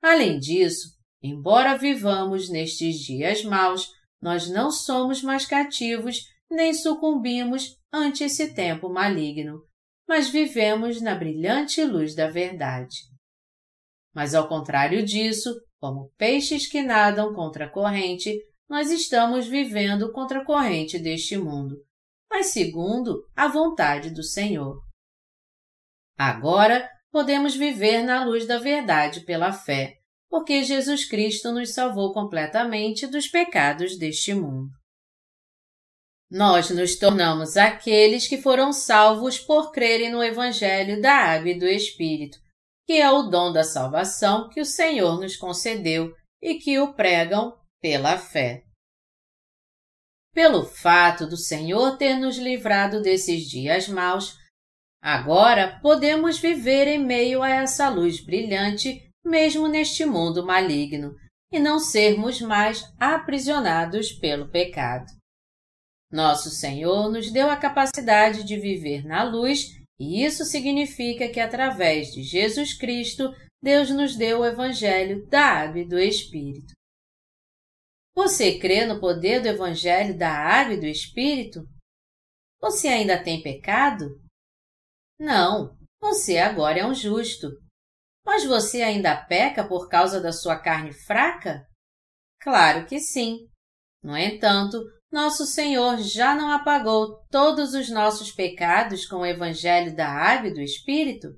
[0.00, 3.90] Além disso, embora vivamos nestes dias maus,
[4.22, 9.62] nós não somos mais cativos nem sucumbimos ante esse tempo maligno,
[10.06, 12.96] mas vivemos na brilhante luz da verdade.
[14.14, 18.36] Mas ao contrário disso, como peixes que nadam contra a corrente,
[18.68, 21.76] nós estamos vivendo contra a corrente deste mundo,
[22.30, 24.82] mas segundo a vontade do Senhor.
[26.16, 29.94] Agora podemos viver na luz da verdade pela fé,
[30.28, 34.77] porque Jesus Cristo nos salvou completamente dos pecados deste mundo.
[36.30, 41.66] Nós nos tornamos aqueles que foram salvos por crerem no Evangelho da Água e do
[41.66, 42.38] Espírito,
[42.86, 47.58] que é o dom da salvação que o Senhor nos concedeu e que o pregam
[47.80, 48.64] pela fé.
[50.34, 54.36] Pelo fato do Senhor ter nos livrado desses dias maus,
[55.02, 61.14] agora podemos viver em meio a essa luz brilhante, mesmo neste mundo maligno,
[61.50, 65.17] e não sermos mais aprisionados pelo pecado.
[66.10, 72.08] Nosso Senhor nos deu a capacidade de viver na luz, e isso significa que através
[72.12, 73.30] de Jesus Cristo,
[73.62, 76.72] Deus nos deu o Evangelho da Água e do Espírito.
[78.14, 81.68] Você crê no poder do Evangelho da Água e do Espírito?
[82.60, 84.06] Você ainda tem pecado?
[85.20, 87.48] Não, você agora é um justo.
[88.24, 91.66] Mas você ainda peca por causa da sua carne fraca?
[92.40, 93.48] Claro que sim.
[94.02, 94.78] No entanto,
[95.10, 100.54] nosso Senhor já não apagou todos os nossos pecados com o Evangelho da Água e
[100.54, 101.28] do Espírito?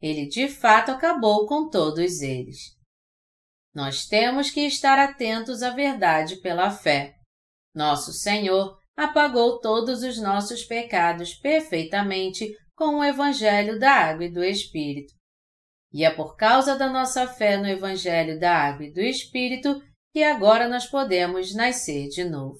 [0.00, 2.58] Ele de fato acabou com todos eles.
[3.74, 7.14] Nós temos que estar atentos à verdade pela fé.
[7.74, 14.44] Nosso Senhor apagou todos os nossos pecados perfeitamente com o Evangelho da Água e do
[14.44, 15.14] Espírito.
[15.92, 19.80] E é por causa da nossa fé no Evangelho da Água e do Espírito
[20.12, 22.58] que agora nós podemos nascer de novo.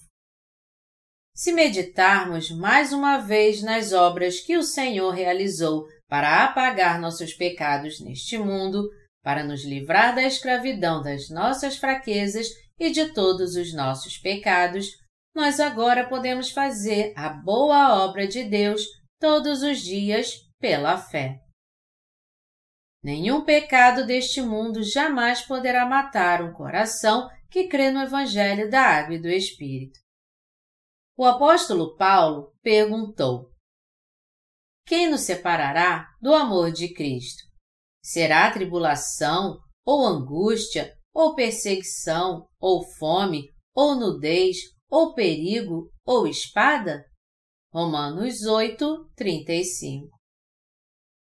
[1.34, 8.00] Se meditarmos mais uma vez nas obras que o Senhor realizou para apagar nossos pecados
[8.00, 8.88] neste mundo,
[9.22, 14.88] para nos livrar da escravidão das nossas fraquezas e de todos os nossos pecados,
[15.34, 18.82] nós agora podemos fazer a boa obra de Deus
[19.18, 21.40] todos os dias pela fé.
[23.02, 29.16] Nenhum pecado deste mundo jamais poderá matar um coração que crê no Evangelho da Água
[29.16, 29.98] e do Espírito.
[31.16, 33.50] O apóstolo Paulo perguntou:
[34.86, 37.42] Quem nos separará do amor de Cristo?
[38.00, 47.04] Será tribulação, ou angústia, ou perseguição, ou fome, ou nudez, ou perigo, ou espada?
[47.72, 50.21] Romanos 8, 35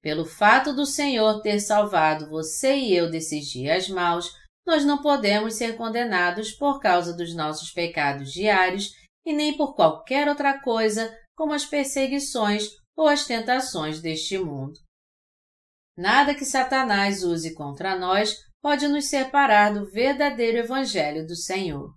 [0.06, 4.32] Pelo fato do Senhor ter salvado você e eu desses dias maus,
[4.64, 8.92] nós não podemos ser condenados por causa dos nossos pecados diários
[9.26, 14.78] e nem por qualquer outra coisa como as perseguições ou as tentações deste mundo.
[15.98, 21.92] Nada que Satanás use contra nós pode nos separar do verdadeiro Evangelho do Senhor.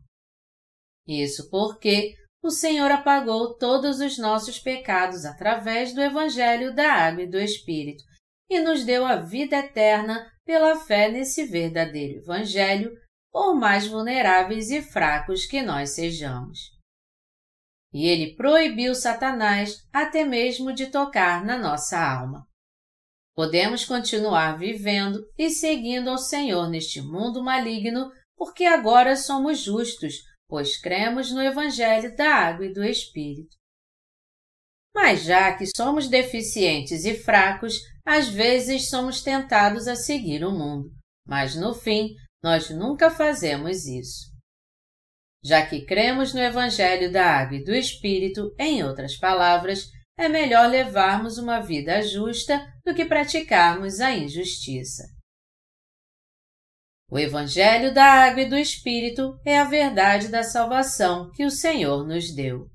[1.07, 7.29] Isso porque o Senhor apagou todos os nossos pecados através do Evangelho da Água e
[7.29, 8.03] do Espírito
[8.49, 12.91] e nos deu a vida eterna pela fé nesse verdadeiro Evangelho,
[13.31, 16.59] por mais vulneráveis e fracos que nós sejamos.
[17.93, 22.47] E ele proibiu Satanás até mesmo de tocar na nossa alma.
[23.35, 30.15] Podemos continuar vivendo e seguindo ao Senhor neste mundo maligno, porque agora somos justos,
[30.49, 33.55] pois cremos no Evangelho da Água e do Espírito.
[34.93, 40.89] Mas já que somos deficientes e fracos, às vezes somos tentados a seguir o mundo,
[41.25, 44.29] mas no fim nós nunca fazemos isso.
[45.45, 49.85] Já que cremos no Evangelho da Água e do Espírito, em outras palavras,
[50.17, 55.03] é melhor levarmos uma vida justa do que praticarmos a injustiça.
[57.11, 62.05] O Evangelho da Água e do Espírito é a verdade da salvação que o Senhor
[62.05, 62.69] nos deu.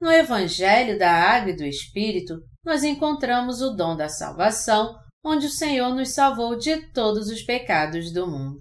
[0.00, 2.34] No Evangelho da Água e do Espírito,
[2.64, 8.12] nós encontramos o dom da salvação, onde o Senhor nos salvou de todos os pecados
[8.12, 8.60] do mundo.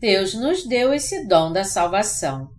[0.00, 2.52] Deus nos deu esse dom da salvação.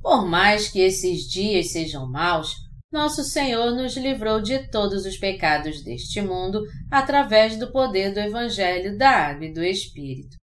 [0.00, 2.54] Por mais que esses dias sejam maus,
[2.92, 8.98] nosso Senhor nos livrou de todos os pecados deste mundo através do poder do Evangelho
[8.98, 10.36] da Água e do Espírito.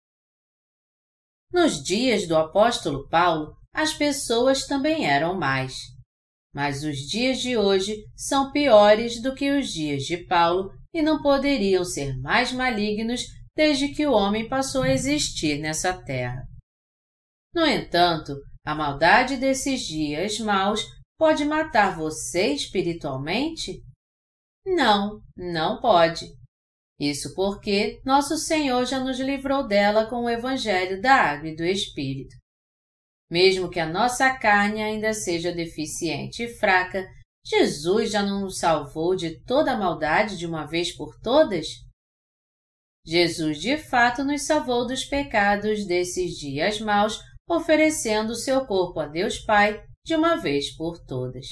[1.52, 5.74] Nos dias do apóstolo Paulo, as pessoas também eram mais.
[6.54, 11.22] Mas os dias de hoje são piores do que os dias de Paulo e não
[11.22, 13.22] poderiam ser mais malignos
[13.54, 16.42] desde que o homem passou a existir nessa terra.
[17.54, 18.34] No entanto,
[18.64, 20.84] a maldade desses dias maus
[21.18, 23.82] pode matar você espiritualmente?
[24.64, 26.26] Não, não pode.
[26.98, 31.64] Isso porque nosso Senhor já nos livrou dela com o Evangelho da Água e do
[31.64, 32.36] Espírito.
[33.30, 37.06] Mesmo que a nossa carne ainda seja deficiente e fraca,
[37.44, 41.66] Jesus já não nos salvou de toda a maldade de uma vez por todas?
[43.06, 49.38] Jesus de fato nos salvou dos pecados desses dias maus, oferecendo seu corpo a Deus
[49.38, 51.46] Pai de uma vez por todas.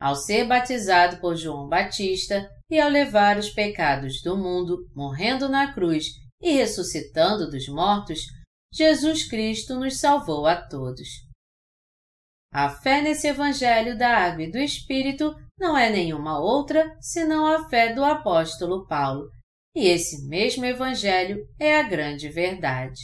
[0.00, 5.72] Ao ser batizado por João Batista e ao levar os pecados do mundo, morrendo na
[5.72, 6.06] cruz
[6.42, 8.22] e ressuscitando dos mortos,
[8.74, 11.08] Jesus Cristo nos salvou a todos.
[12.52, 17.68] A fé nesse Evangelho da Água e do Espírito não é nenhuma outra senão a
[17.68, 19.30] fé do apóstolo Paulo,
[19.76, 23.00] e esse mesmo Evangelho é a grande verdade.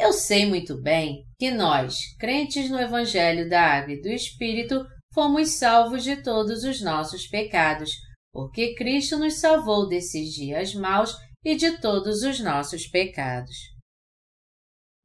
[0.00, 4.82] Eu sei muito bem que nós, crentes no Evangelho da Água e do Espírito,
[5.12, 7.90] fomos salvos de todos os nossos pecados,
[8.32, 13.54] porque Cristo nos salvou desses dias maus e de todos os nossos pecados.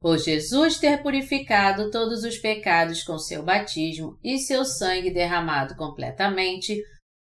[0.00, 6.74] Por Jesus ter purificado todos os pecados com seu batismo e seu sangue derramado completamente,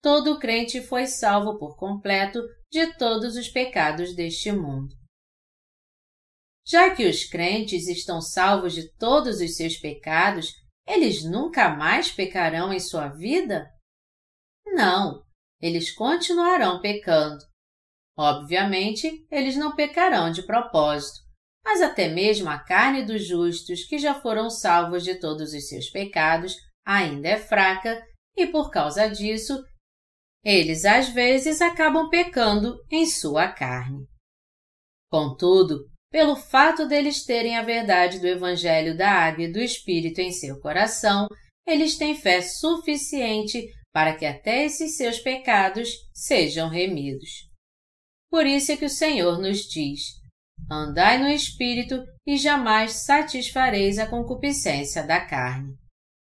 [0.03, 2.39] todo crente foi salvo por completo
[2.70, 5.02] de todos os pecados deste mundo.
[6.67, 10.53] Já que os crentes estão salvos de todos os seus pecados,
[10.87, 13.69] eles nunca mais pecarão em sua vida?
[14.67, 15.23] Não,
[15.61, 17.45] eles continuarão pecando.
[18.17, 21.21] Obviamente, eles não pecarão de propósito,
[21.65, 25.89] mas até mesmo a carne dos justos que já foram salvos de todos os seus
[25.89, 28.05] pecados ainda é fraca
[28.37, 29.63] e por causa disso,
[30.45, 34.07] eles às vezes acabam pecando em sua carne.
[35.11, 40.31] Contudo, pelo fato deles terem a verdade do Evangelho da Água e do Espírito em
[40.31, 41.27] seu coração,
[41.67, 47.49] eles têm fé suficiente para que até esses seus pecados sejam remidos.
[48.31, 50.21] Por isso é que o Senhor nos diz:
[50.71, 55.75] Andai no Espírito e jamais satisfareis a concupiscência da carne.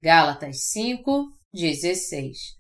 [0.02, 2.58] Gálatas 5, 16.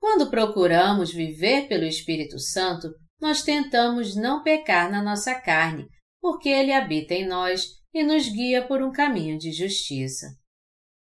[0.00, 2.88] Quando procuramos viver pelo Espírito Santo,
[3.22, 5.88] nós tentamos não pecar na nossa carne,
[6.20, 10.26] porque ele habita em nós e nos guia por um caminho de justiça.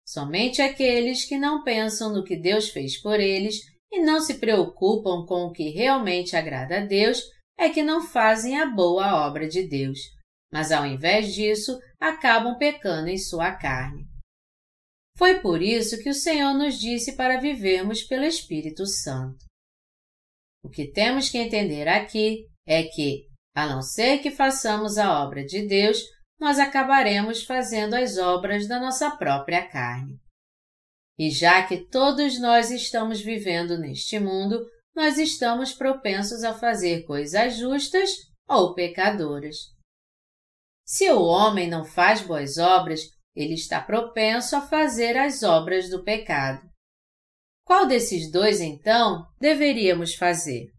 [0.07, 3.57] Somente aqueles que não pensam no que Deus fez por eles
[3.91, 7.23] e não se preocupam com o que realmente agrada a Deus
[7.59, 9.99] é que não fazem a boa obra de Deus,
[10.53, 14.05] mas ao invés disso acabam pecando em sua carne.
[15.17, 19.43] Foi por isso que o Senhor nos disse para vivermos pelo Espírito Santo.
[20.65, 25.45] O que temos que entender aqui é que, a não ser que façamos a obra
[25.45, 25.99] de Deus,
[26.41, 30.19] nós acabaremos fazendo as obras da nossa própria carne.
[31.19, 37.57] E já que todos nós estamos vivendo neste mundo, nós estamos propensos a fazer coisas
[37.59, 38.11] justas
[38.49, 39.57] ou pecadoras.
[40.87, 43.03] Se o homem não faz boas obras,
[43.37, 46.74] ele está propenso a fazer as obras do pecado.
[47.65, 50.71] Qual desses dois, então, deveríamos fazer?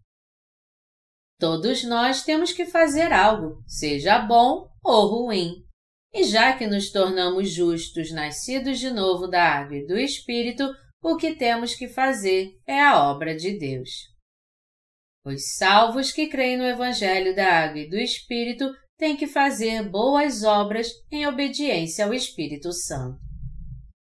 [1.40, 5.66] Todos nós temos que fazer algo, seja bom ou ruim.
[6.14, 10.64] E já que nos tornamos justos, nascidos de novo da água e do Espírito,
[11.04, 13.90] o que temos que fazer é a obra de Deus.
[15.26, 20.44] Os salvos que creem no Evangelho da Água e do Espírito têm que fazer boas
[20.44, 23.20] obras em obediência ao Espírito Santo.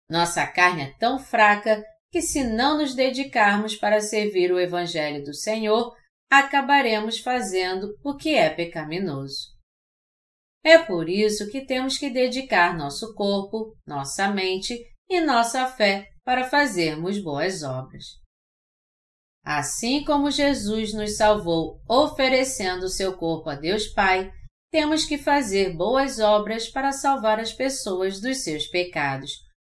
[0.09, 5.33] Nossa carne é tão fraca que se não nos dedicarmos para servir o Evangelho do
[5.33, 5.95] Senhor,
[6.29, 9.55] acabaremos fazendo o que é pecaminoso.
[10.63, 14.77] É por isso que temos que dedicar nosso corpo, nossa mente
[15.09, 18.03] e nossa fé para fazermos boas obras.
[19.45, 24.29] Assim como Jesus nos salvou oferecendo seu corpo a Deus Pai,
[24.69, 29.31] temos que fazer boas obras para salvar as pessoas dos seus pecados,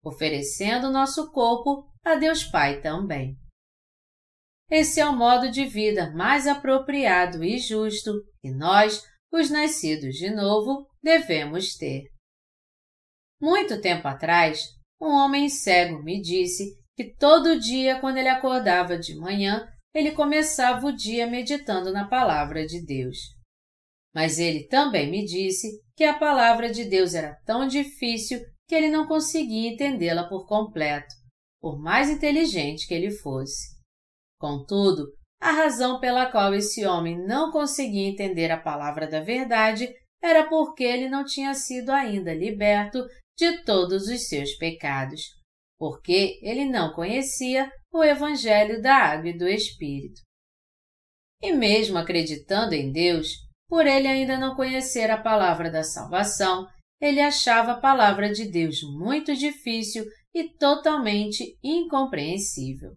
[0.04, 3.38] oferecendo nosso corpo a Deus Pai também.
[4.70, 10.30] Esse é o modo de vida mais apropriado e justo que nós, os nascidos de
[10.30, 12.04] novo, devemos ter.
[13.42, 14.64] Muito tempo atrás,
[15.02, 20.86] um homem cego me disse que todo dia, quando ele acordava de manhã, ele começava
[20.86, 23.18] o dia meditando na palavra de Deus.
[24.14, 28.90] Mas ele também me disse que a palavra de Deus era tão difícil que ele
[28.90, 31.19] não conseguia entendê-la por completo
[31.62, 33.78] por mais inteligente que ele fosse.
[34.40, 35.06] Contudo,
[35.42, 39.90] a razão pela qual esse homem não conseguia entender a palavra da verdade
[40.22, 43.00] era porque ele não tinha sido ainda liberto
[43.38, 45.22] de todos os seus pecados,
[45.78, 50.22] porque ele não conhecia o Evangelho da Água e do Espírito.
[51.42, 53.28] E mesmo acreditando em Deus,
[53.68, 56.68] por ele ainda não conhecer a palavra da salvação,
[57.00, 60.04] ele achava a palavra de Deus muito difícil
[60.34, 62.96] e totalmente incompreensível.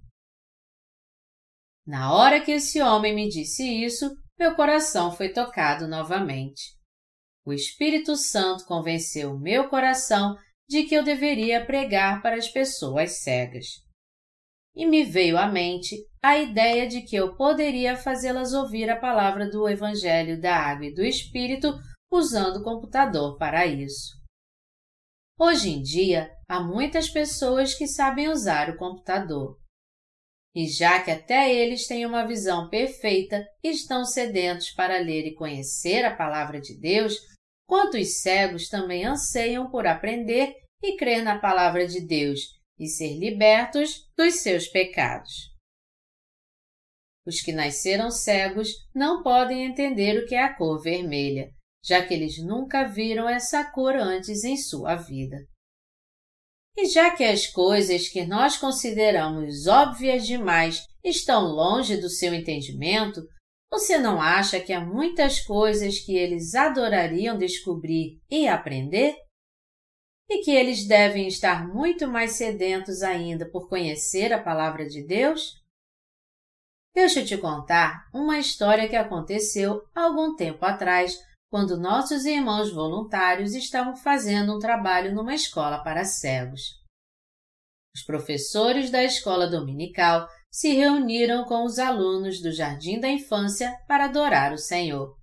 [1.87, 6.77] Na hora que esse homem me disse isso, meu coração foi tocado novamente.
[7.45, 10.37] O Espírito Santo convenceu meu coração
[10.69, 13.67] de que eu deveria pregar para as pessoas cegas.
[14.75, 19.51] E me veio à mente a ideia de que eu poderia fazê-las ouvir a palavra
[19.51, 21.75] do Evangelho da Água e do Espírito
[22.11, 24.22] usando o computador para isso.
[25.45, 29.59] Hoje em dia, há muitas pessoas que sabem usar o computador.
[30.55, 35.35] E já que até eles têm uma visão perfeita e estão sedentos para ler e
[35.35, 37.17] conhecer a palavra de Deus,
[37.67, 42.39] quantos cegos também anseiam por aprender e crer na palavra de Deus
[42.79, 45.51] e ser libertos dos seus pecados.
[47.27, 51.53] Os que nasceram cegos não podem entender o que é a cor vermelha,
[51.85, 55.37] já que eles nunca viram essa cor antes em sua vida.
[56.77, 63.21] E já que as coisas que nós consideramos óbvias demais estão longe do seu entendimento,
[63.71, 69.17] você não acha que há muitas coisas que eles adorariam descobrir e aprender?
[70.31, 75.61] E que eles devem estar muito mais sedentos ainda por conhecer a Palavra de Deus?
[76.95, 81.19] Deixa eu te contar uma história que aconteceu algum tempo atrás
[81.53, 86.63] quando nossos irmãos voluntários estavam fazendo um trabalho numa escola para cegos.
[87.95, 94.07] Os professores da escola dominical se reuniram com os alunos do Jardim da Infância para
[94.07, 95.15] adorar o Senhor.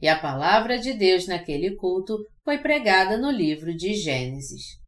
[0.00, 4.80] E a palavra de Deus naquele culto foi pregada no livro de Gênesis.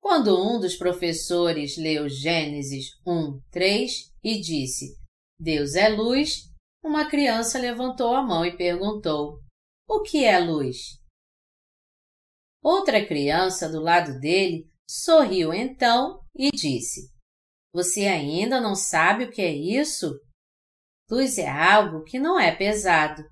[0.00, 3.92] Quando um dos professores leu Gênesis 1, 3
[4.24, 4.96] e disse:
[5.38, 6.50] Deus é luz,
[6.82, 9.38] uma criança levantou a mão e perguntou:
[9.90, 11.00] o que é luz?
[12.62, 17.10] Outra criança do lado dele sorriu então e disse:
[17.74, 20.14] Você ainda não sabe o que é isso?
[21.10, 23.24] Luz é algo que não é pesado.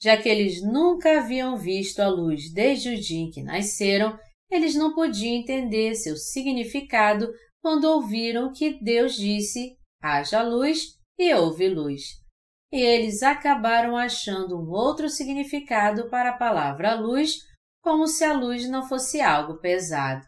[0.00, 4.18] Já que eles nunca haviam visto a luz desde o dia em que nasceram,
[4.50, 11.68] eles não podiam entender seu significado quando ouviram que Deus disse: haja luz e houve
[11.68, 12.26] luz
[12.72, 17.36] e eles acabaram achando um outro significado para a palavra luz,
[17.82, 20.24] como se a luz não fosse algo pesado,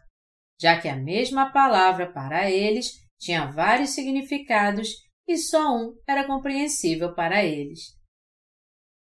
[0.59, 4.89] já que a mesma palavra para eles tinha vários significados
[5.27, 7.95] e só um era compreensível para eles.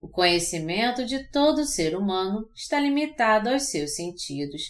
[0.02, 4.62] O conhecimento de todo ser humano está limitado aos seus sentidos,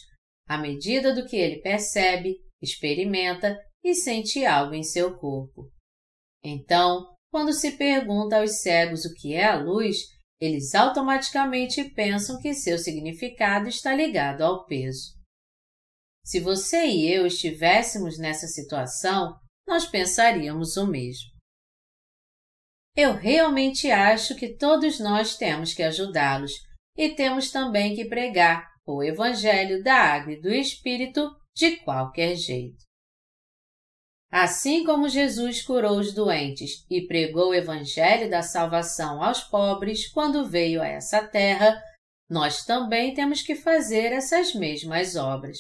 [0.46, 5.70] à medida do que ele percebe, experimenta e sente algo em seu corpo.
[6.42, 9.96] Então, quando se pergunta aos cegos o que é a luz,
[10.40, 15.14] eles automaticamente pensam que seu significado está ligado ao peso.
[16.24, 21.30] Se você e eu estivéssemos nessa situação, nós pensaríamos o mesmo.
[22.96, 26.52] Eu realmente acho que todos nós temos que ajudá-los
[26.96, 32.89] e temos também que pregar o Evangelho da Água e do Espírito de qualquer jeito.
[34.30, 40.48] Assim como Jesus curou os doentes e pregou o Evangelho da salvação aos pobres quando
[40.48, 41.82] veio a essa terra,
[42.28, 45.58] nós também temos que fazer essas mesmas obras.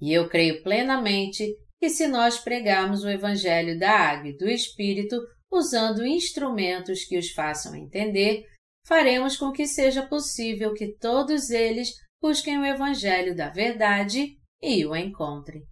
[0.00, 1.46] E eu creio plenamente
[1.78, 5.16] que se nós pregarmos o Evangelho da Água e do Espírito
[5.48, 8.44] usando instrumentos que os façam entender,
[8.84, 11.90] faremos com que seja possível que todos eles
[12.20, 15.62] busquem o Evangelho da verdade e o encontrem.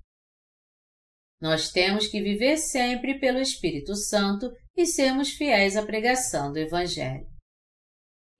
[1.41, 7.27] Nós temos que viver sempre pelo Espírito Santo e sermos fiéis à pregação do Evangelho.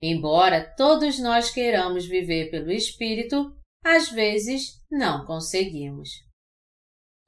[0.01, 6.09] Embora todos nós queiramos viver pelo Espírito, às vezes não conseguimos.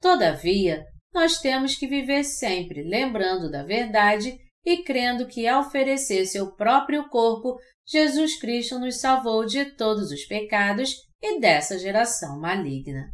[0.00, 6.54] Todavia, nós temos que viver sempre lembrando da verdade e crendo que, ao oferecer seu
[6.54, 7.56] próprio corpo,
[7.86, 13.12] Jesus Cristo nos salvou de todos os pecados e dessa geração maligna.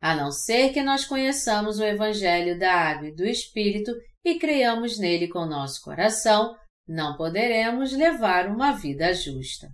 [0.00, 3.92] A não ser que nós conheçamos o Evangelho da Água e do Espírito
[4.24, 6.56] e creiamos nele com nosso coração,
[6.88, 9.68] não poderemos levar uma vida justa.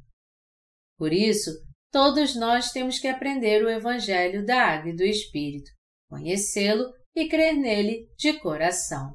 [0.98, 1.50] Por isso,
[1.92, 5.70] todos nós temos que aprender o Evangelho da Água e do Espírito,
[6.10, 9.14] conhecê-lo e crer nele de coração.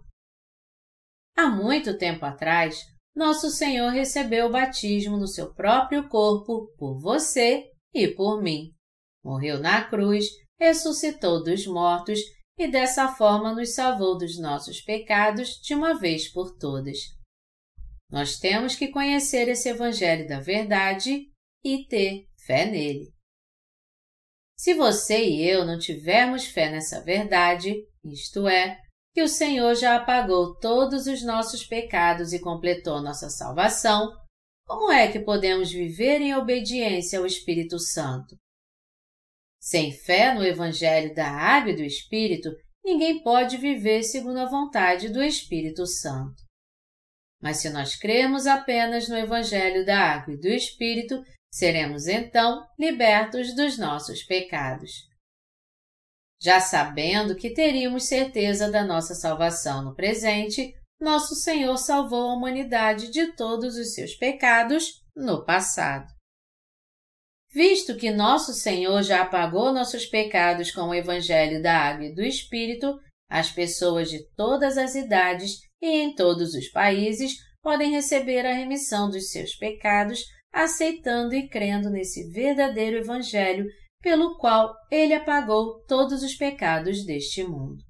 [1.35, 2.79] há muito tempo atrás,
[3.15, 8.71] nosso Senhor recebeu o batismo no seu próprio corpo por você e por mim.
[9.23, 10.25] Morreu na cruz,
[10.61, 12.19] ressuscitou dos mortos
[12.55, 16.99] e dessa forma nos salvou dos nossos pecados de uma vez por todas.
[18.11, 21.31] Nós temos que conhecer esse Evangelho da Verdade
[21.65, 23.11] e ter fé nele.
[24.55, 28.77] Se você e eu não tivermos fé nessa verdade, isto é,
[29.15, 34.11] que o Senhor já apagou todos os nossos pecados e completou nossa salvação,
[34.67, 38.35] como é que podemos viver em obediência ao Espírito Santo?
[39.61, 42.49] Sem fé no Evangelho da Água e do Espírito,
[42.83, 46.41] ninguém pode viver segundo a vontade do Espírito Santo.
[47.39, 53.55] Mas se nós cremos apenas no Evangelho da Água e do Espírito, seremos então libertos
[53.55, 55.07] dos nossos pecados.
[56.41, 63.11] Já sabendo que teríamos certeza da nossa salvação no presente, nosso Senhor salvou a humanidade
[63.11, 66.11] de todos os seus pecados no passado.
[67.53, 72.21] Visto que nosso Senhor já apagou nossos pecados com o Evangelho da Água e do
[72.21, 72.97] Espírito,
[73.29, 79.09] as pessoas de todas as idades e em todos os países podem receber a remissão
[79.09, 83.65] dos seus pecados aceitando e crendo nesse verdadeiro Evangelho
[84.01, 87.83] pelo qual ele apagou todos os pecados deste mundo.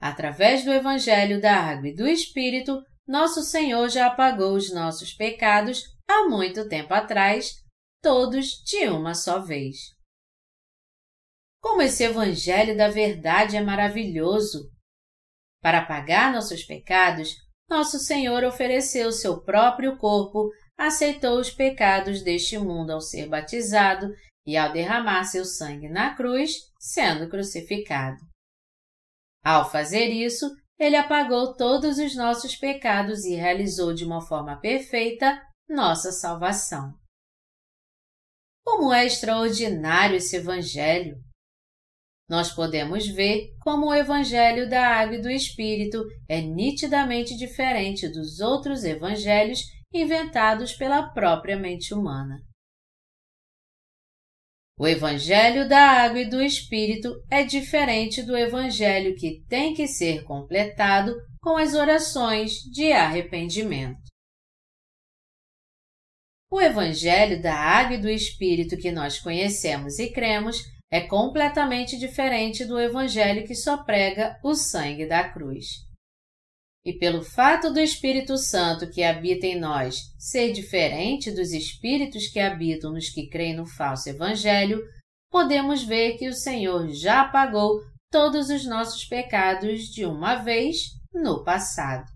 [0.00, 5.82] Através do Evangelho da Água e do Espírito, nosso Senhor já apagou os nossos pecados
[6.06, 7.65] há muito tempo atrás
[8.02, 9.76] todos de uma só vez.
[11.60, 14.70] Como esse Evangelho da Verdade é maravilhoso!
[15.60, 17.34] Para pagar nossos pecados,
[17.68, 24.14] nosso Senhor ofereceu seu próprio corpo, aceitou os pecados deste mundo ao ser batizado
[24.46, 28.18] e ao derramar seu sangue na cruz, sendo crucificado.
[29.44, 35.42] Ao fazer isso, ele apagou todos os nossos pecados e realizou de uma forma perfeita
[35.68, 36.94] nossa salvação.
[38.66, 41.22] Como é extraordinário esse Evangelho!
[42.28, 48.40] Nós podemos ver como o Evangelho da Água e do Espírito é nitidamente diferente dos
[48.40, 49.60] outros evangelhos
[49.94, 52.42] inventados pela própria mente humana.
[54.76, 60.24] O Evangelho da Água e do Espírito é diferente do Evangelho que tem que ser
[60.24, 64.05] completado com as orações de arrependimento.
[66.50, 72.64] O Evangelho da Água e do Espírito que nós conhecemos e cremos é completamente diferente
[72.64, 75.84] do Evangelho que só prega o sangue da cruz.
[76.84, 82.38] E pelo fato do Espírito Santo que habita em nós ser diferente dos espíritos que
[82.38, 84.80] habitam nos que creem no falso Evangelho,
[85.28, 91.42] podemos ver que o Senhor já apagou todos os nossos pecados de uma vez no
[91.42, 92.15] passado.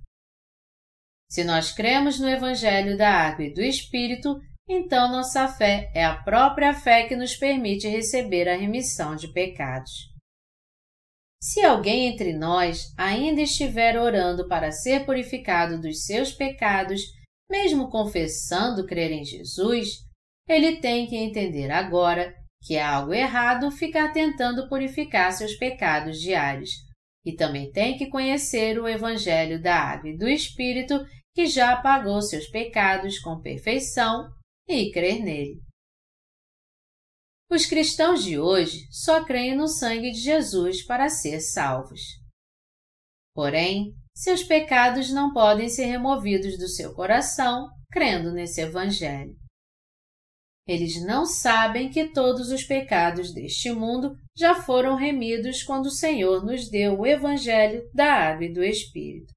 [1.31, 6.17] Se nós cremos no Evangelho da Água e do Espírito, então nossa fé é a
[6.17, 10.11] própria fé que nos permite receber a remissão de pecados.
[11.41, 17.01] Se alguém entre nós ainda estiver orando para ser purificado dos seus pecados,
[17.49, 20.01] mesmo confessando crer em Jesus,
[20.49, 26.71] ele tem que entender agora que é algo errado ficar tentando purificar seus pecados diários,
[27.25, 30.95] e também tem que conhecer o Evangelho da Água e do Espírito
[31.35, 34.29] que já apagou seus pecados com perfeição
[34.69, 35.61] e crer nele.
[37.51, 42.01] Os cristãos de hoje só creem no sangue de Jesus para ser salvos.
[43.35, 49.35] Porém, seus pecados não podem ser removidos do seu coração crendo nesse Evangelho.
[50.67, 56.45] Eles não sabem que todos os pecados deste mundo já foram remidos quando o Senhor
[56.45, 59.33] nos deu o Evangelho da Água e do Espírito.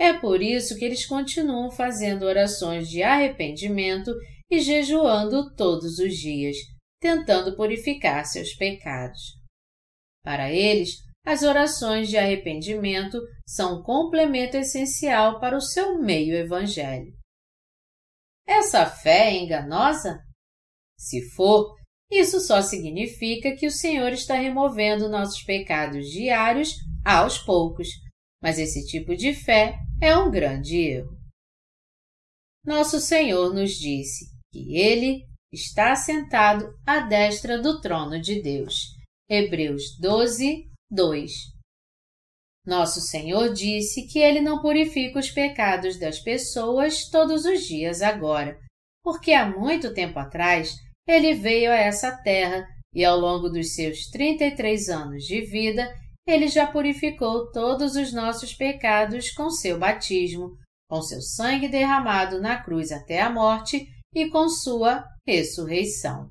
[0.00, 4.10] É por isso que eles continuam fazendo orações de arrependimento
[4.50, 6.56] e jejuando todos os dias,
[6.98, 9.20] tentando purificar seus pecados.
[10.24, 17.18] Para eles, as orações de arrependimento são um complemento essencial para o seu meio evangélico.
[18.46, 20.18] Essa fé é enganosa?
[20.98, 21.76] Se for,
[22.10, 26.74] isso só significa que o Senhor está removendo nossos pecados diários
[27.04, 27.88] aos poucos,
[28.42, 31.18] mas esse tipo de fé é um grande erro.
[32.64, 38.94] Nosso Senhor nos disse que Ele está sentado à destra do trono de Deus.
[39.28, 41.32] Hebreus 12, 2.
[42.66, 48.58] Nosso Senhor disse que Ele não purifica os pecados das pessoas todos os dias agora,
[49.02, 50.74] porque há muito tempo atrás
[51.06, 55.92] Ele veio a essa terra e ao longo dos seus 33 anos de vida
[56.26, 60.56] ele já purificou todos os nossos pecados com seu batismo,
[60.88, 66.28] com seu sangue derramado na cruz até a morte e com sua ressurreição.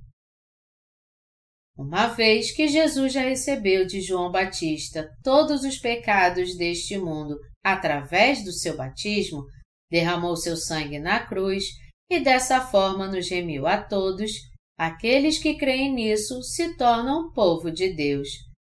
[1.78, 8.44] Uma vez que Jesus já recebeu de João Batista todos os pecados deste mundo através
[8.44, 9.46] do seu batismo,
[9.90, 11.64] derramou seu sangue na cruz
[12.10, 14.32] e dessa forma nos remiu a todos,
[14.78, 18.28] aqueles que creem nisso se tornam povo de Deus,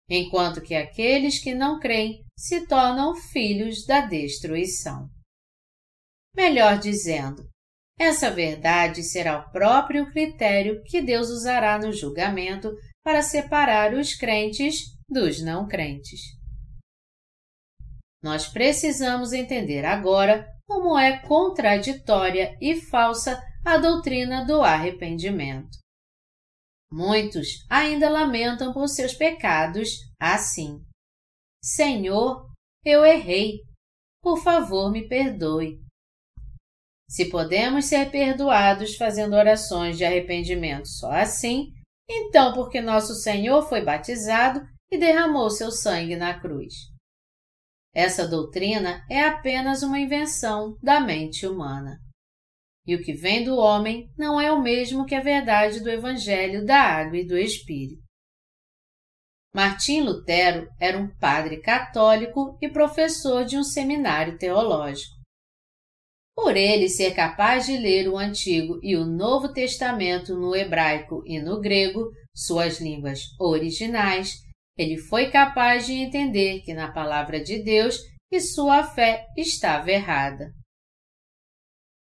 [0.09, 5.09] enquanto que aqueles que não creem se tornam filhos da destruição.
[6.35, 7.47] Melhor dizendo,
[7.99, 12.71] essa verdade será o próprio critério que Deus usará no julgamento
[13.03, 16.21] para separar os crentes dos não crentes.
[18.21, 25.82] Nós precisamos entender agora como é contraditória e falsa a doutrina do arrependimento.
[26.95, 29.89] Muitos ainda lamentam por seus pecados
[30.19, 30.79] assim:
[31.59, 32.45] Senhor,
[32.85, 33.61] eu errei.
[34.21, 35.79] Por favor, me perdoe.
[37.09, 41.71] Se podemos ser perdoados fazendo orações de arrependimento só assim,
[42.07, 46.75] então porque nosso Senhor foi batizado e derramou seu sangue na cruz.
[47.91, 51.97] Essa doutrina é apenas uma invenção da mente humana.
[52.85, 56.65] E o que vem do homem não é o mesmo que a verdade do Evangelho
[56.65, 58.03] da Água e do Espírito.
[59.53, 65.13] Martim Lutero era um padre católico e professor de um seminário teológico.
[66.35, 71.39] Por ele ser capaz de ler o Antigo e o Novo Testamento no hebraico e
[71.39, 74.33] no grego, suas línguas originais,
[74.75, 77.99] ele foi capaz de entender que na palavra de Deus
[78.31, 80.51] que sua fé estava errada.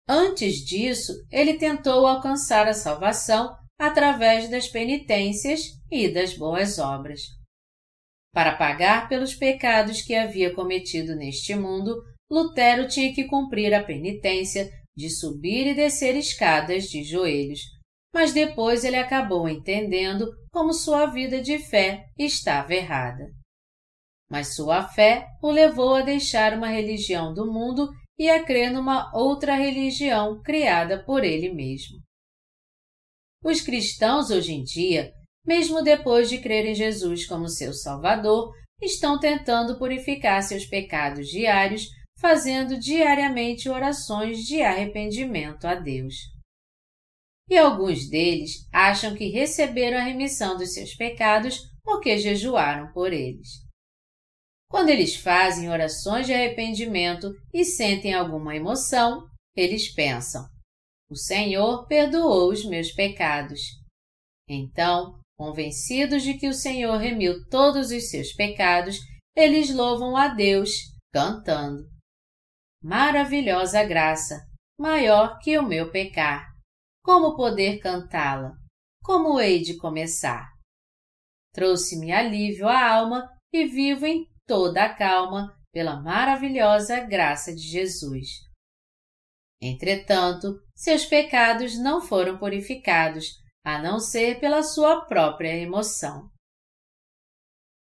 [0.08, 7.20] Antes disso, ele tentou alcançar a salvação através das penitências e das boas obras.
[8.32, 14.70] Para pagar pelos pecados que havia cometido neste mundo, Lutero tinha que cumprir a penitência
[14.96, 17.60] de subir e descer escadas de joelhos,
[18.14, 23.26] mas depois ele acabou entendendo como sua vida de fé estava errada.
[24.30, 29.10] Mas sua fé o levou a deixar uma religião do mundo e a crer numa
[29.14, 31.98] outra religião criada por ele mesmo.
[33.44, 35.12] Os cristãos hoje em dia,
[35.44, 41.88] mesmo depois de crer em Jesus como seu Salvador, estão tentando purificar seus pecados diários
[42.20, 46.14] fazendo diariamente orações de arrependimento a Deus.
[47.50, 53.61] E alguns deles acham que receberam a remissão dos seus pecados porque jejuaram por eles.
[54.72, 60.48] Quando eles fazem orações de arrependimento e sentem alguma emoção, eles pensam:
[61.10, 63.60] O Senhor perdoou os meus pecados.
[64.48, 68.96] Então, convencidos de que o Senhor remiu todos os seus pecados,
[69.36, 70.70] eles louvam a Deus,
[71.12, 71.86] cantando:
[72.82, 74.40] maravilhosa graça,
[74.80, 76.50] maior que o meu pecar.
[77.04, 78.54] Como poder cantá-la?
[79.04, 80.48] Como hei de começar?
[81.52, 88.28] Trouxe-me alívio à alma e vivo em toda a calma pela maravilhosa graça de Jesus.
[89.60, 93.26] Entretanto, seus pecados não foram purificados,
[93.64, 96.28] a não ser pela sua própria emoção.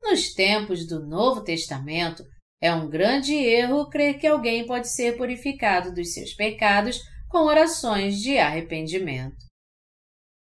[0.01, 2.23] Nos tempos do Novo Testamento,
[2.61, 6.99] é um grande erro crer que alguém pode ser purificado dos seus pecados
[7.29, 9.48] com orações de arrependimento.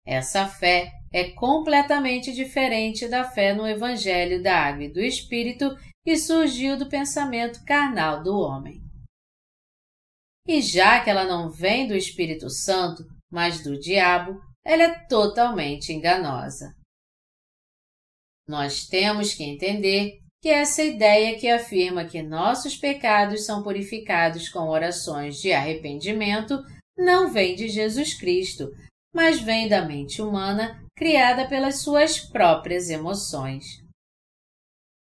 [0.07, 6.15] Essa fé é completamente diferente da fé no Evangelho da Água e do Espírito que
[6.15, 8.81] surgiu do pensamento carnal do homem.
[10.47, 15.91] E já que ela não vem do Espírito Santo, mas do diabo, ela é totalmente
[15.91, 16.73] enganosa.
[18.47, 24.69] Nós temos que entender que essa ideia que afirma que nossos pecados são purificados com
[24.69, 26.63] orações de arrependimento
[26.97, 28.71] não vem de Jesus Cristo,
[29.17, 33.65] mas vem da mente humana criada pelas suas próprias emoções.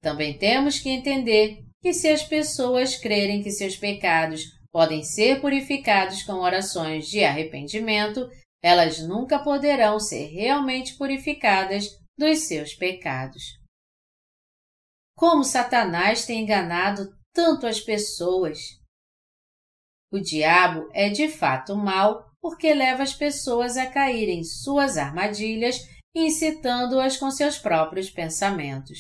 [0.02, 4.42] Também temos que entender que se as pessoas crerem que seus pecados
[4.74, 8.30] podem ser purificados com orações de arrependimento,
[8.62, 11.88] elas nunca poderão ser realmente purificadas
[12.18, 13.58] dos seus pecados.
[15.16, 18.60] Como Satanás tem enganado tanto as pessoas.
[20.12, 25.80] O diabo é de fato mau porque leva as pessoas a caírem em suas armadilhas,
[26.14, 29.00] incitando-as com seus próprios pensamentos.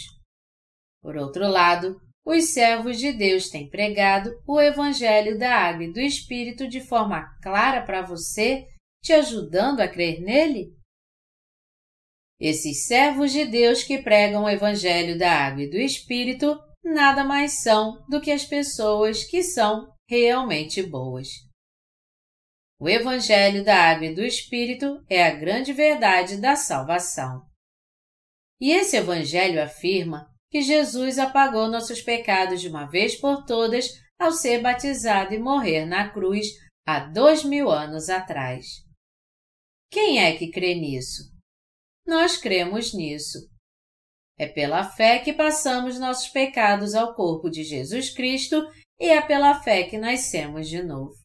[1.01, 5.99] Por outro lado, os servos de Deus têm pregado o Evangelho da Água e do
[5.99, 8.65] Espírito de forma clara para você,
[9.03, 10.73] te ajudando a crer nele?
[12.39, 17.61] Esses servos de Deus que pregam o Evangelho da Água e do Espírito nada mais
[17.61, 21.27] são do que as pessoas que são realmente boas.
[22.83, 27.47] O Evangelho da Água e do Espírito é a grande verdade da salvação.
[28.59, 33.87] E esse Evangelho afirma que Jesus apagou nossos pecados de uma vez por todas
[34.19, 36.45] ao ser batizado e morrer na cruz
[36.85, 38.65] há dois mil anos atrás.
[39.89, 41.31] Quem é que crê nisso?
[42.05, 43.39] Nós cremos nisso.
[44.37, 48.61] É pela fé que passamos nossos pecados ao corpo de Jesus Cristo
[48.99, 51.22] e é pela fé que nascemos de novo.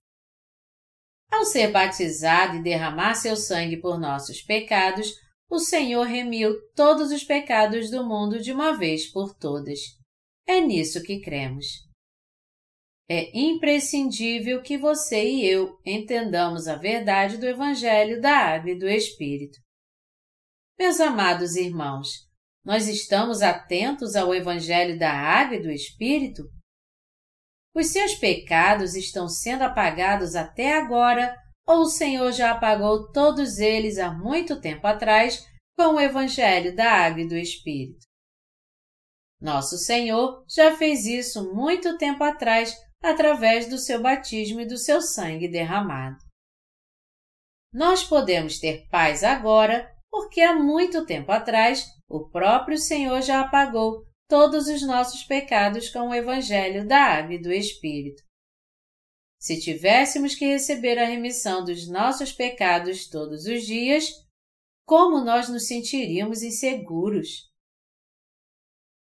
[1.31, 5.12] Ao ser batizado e derramar seu sangue por nossos pecados,
[5.51, 9.79] o Senhor remiu todos os pecados do mundo de uma vez por todas.
[10.47, 11.66] É nisso que cremos.
[13.11, 18.87] É imprescindível que você e eu entendamos a verdade do Evangelho da Água e do
[18.87, 19.59] Espírito.
[20.79, 22.09] Meus amados irmãos,
[22.62, 26.43] nós estamos atentos ao Evangelho da Água e do Espírito?
[27.74, 33.98] Os seus pecados estão sendo apagados até agora ou o Senhor já apagou todos eles
[33.98, 35.46] há muito tempo atrás
[35.76, 38.06] com o Evangelho da Água e do Espírito?
[39.40, 45.00] Nosso Senhor já fez isso muito tempo atrás através do seu batismo e do seu
[45.00, 46.18] sangue derramado.
[47.72, 54.07] Nós podemos ter paz agora porque há muito tempo atrás o próprio Senhor já apagou
[54.29, 58.22] todos os nossos pecados com o Evangelho da Água e do Espírito.
[59.41, 64.11] Se tivéssemos que receber a remissão dos nossos pecados todos os dias,
[64.85, 67.49] como nós nos sentiríamos inseguros?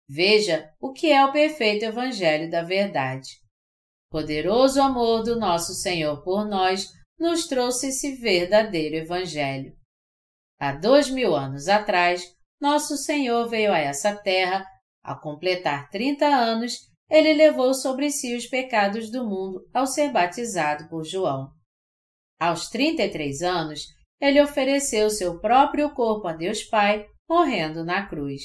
[0.09, 3.43] Veja o que é o perfeito Evangelho da Verdade
[4.13, 9.73] poderoso amor do nosso Senhor por nós nos trouxe esse verdadeiro Evangelho.
[10.61, 12.23] Há dois mil anos atrás,
[12.61, 14.67] nosso Senhor veio a essa terra,
[15.05, 20.89] ao completar trinta anos, ele levou sobre si os pecados do mundo ao ser batizado
[20.89, 21.53] por João.
[22.41, 23.87] Aos trinta e três anos,
[24.21, 28.43] ele ofereceu seu próprio corpo a Deus Pai, morrendo na cruz.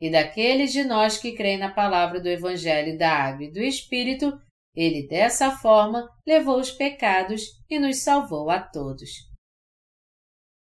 [0.00, 4.32] E daqueles de nós que creem na palavra do Evangelho da Água e do Espírito,
[4.74, 9.10] ele dessa forma levou os pecados e nos salvou a todos.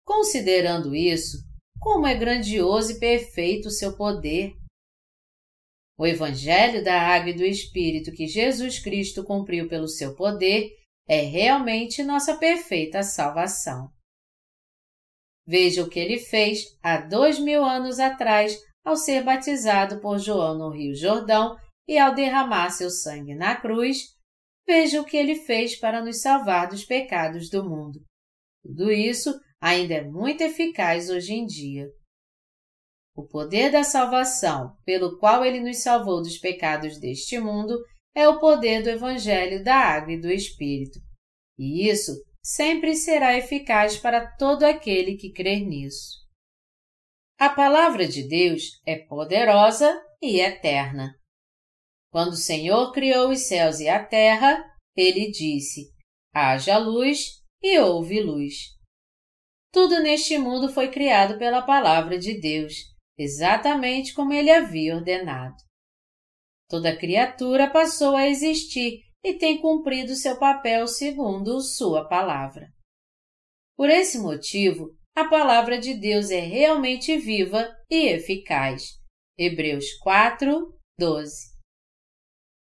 [0.04, 1.38] Considerando isso,
[1.78, 4.59] como é grandioso e perfeito o seu poder!
[6.00, 10.70] O Evangelho da Água e do Espírito que Jesus Cristo cumpriu pelo seu poder
[11.06, 13.90] é realmente nossa perfeita salvação.
[15.46, 20.56] Veja o que ele fez há dois mil anos atrás ao ser batizado por João
[20.56, 21.54] no Rio Jordão
[21.86, 23.98] e ao derramar seu sangue na cruz,
[24.66, 28.00] veja o que ele fez para nos salvar dos pecados do mundo.
[28.64, 31.90] Tudo isso ainda é muito eficaz hoje em dia.
[33.14, 37.76] O poder da salvação, pelo qual ele nos salvou dos pecados deste mundo,
[38.14, 40.98] é o poder do Evangelho da Água e do Espírito.
[41.58, 46.20] E isso sempre será eficaz para todo aquele que crer nisso.
[47.38, 51.14] A palavra de Deus é poderosa e eterna.
[52.10, 54.62] Quando o Senhor criou os céus e a terra,
[54.96, 55.90] ele disse:
[56.34, 58.54] haja luz e houve luz.
[59.72, 62.74] Tudo neste mundo foi criado pela palavra de Deus,
[63.20, 65.56] exatamente como ele havia ordenado.
[66.68, 72.68] Toda criatura passou a existir e tem cumprido seu papel segundo sua palavra.
[73.76, 78.98] Por esse motivo, a palavra de Deus é realmente viva e eficaz.
[79.36, 81.50] Hebreus 4, 12.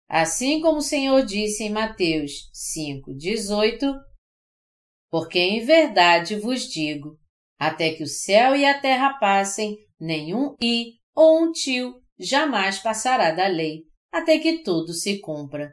[0.08, 3.94] Assim como o Senhor disse em Mateus 5:18,
[5.10, 7.18] Porque em verdade vos digo,
[7.58, 13.30] até que o céu e a terra passem, nenhum i ou um tio jamais passará
[13.30, 15.72] da lei, até que tudo se cumpra.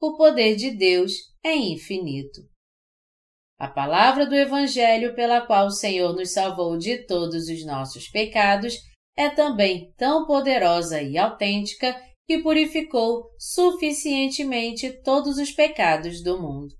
[0.00, 2.40] O poder de Deus é infinito.
[3.58, 8.74] A palavra do Evangelho pela qual o Senhor nos salvou de todos os nossos pecados
[9.14, 11.94] é também tão poderosa e autêntica
[12.26, 16.74] que purificou suficientemente todos os pecados do mundo.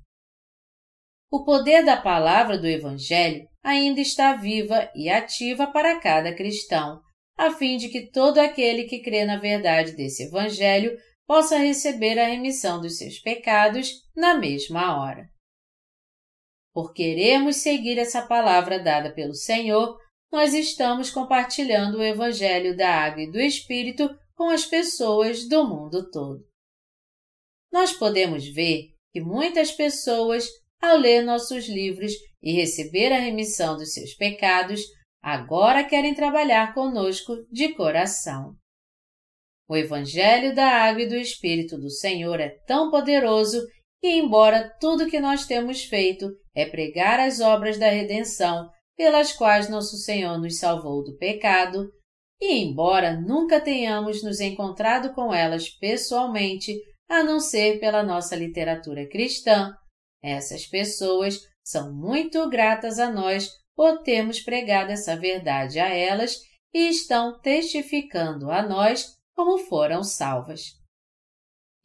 [1.30, 7.00] O poder da palavra do Evangelho ainda está viva e ativa para cada cristão,
[7.36, 10.96] a fim de que todo aquele que crê na verdade desse Evangelho
[11.26, 15.28] possa receber a remissão dos seus pecados na mesma hora.
[16.72, 19.98] Por queremos seguir essa palavra dada pelo Senhor,
[20.32, 26.10] nós estamos compartilhando o Evangelho da Água e do Espírito com as pessoas do mundo
[26.10, 26.44] todo.
[27.72, 30.48] Nós podemos ver que muitas pessoas,
[30.80, 32.12] ao ler nossos livros
[32.42, 34.82] e receber a remissão dos seus pecados,
[35.22, 38.54] agora querem trabalhar conosco de coração.
[39.68, 43.60] O Evangelho da Água e do Espírito do Senhor é tão poderoso
[44.00, 49.68] que, embora tudo que nós temos feito é pregar as obras da redenção pelas quais
[49.68, 51.88] nosso Senhor nos salvou do pecado,
[52.40, 56.74] e embora nunca tenhamos nos encontrado com elas pessoalmente,
[57.08, 59.72] a não ser pela nossa literatura cristã,
[60.22, 61.38] essas pessoas
[61.70, 66.36] são muito gratas a nós por termos pregado essa verdade a elas
[66.74, 70.78] e estão testificando a nós como foram salvas.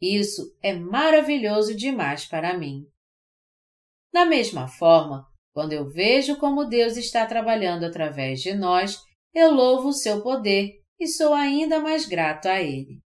[0.00, 2.84] Isso é maravilhoso demais para mim.
[4.12, 9.00] Da mesma forma, quando eu vejo como Deus está trabalhando através de nós,
[9.32, 13.00] eu louvo o seu poder e sou ainda mais grato a ele.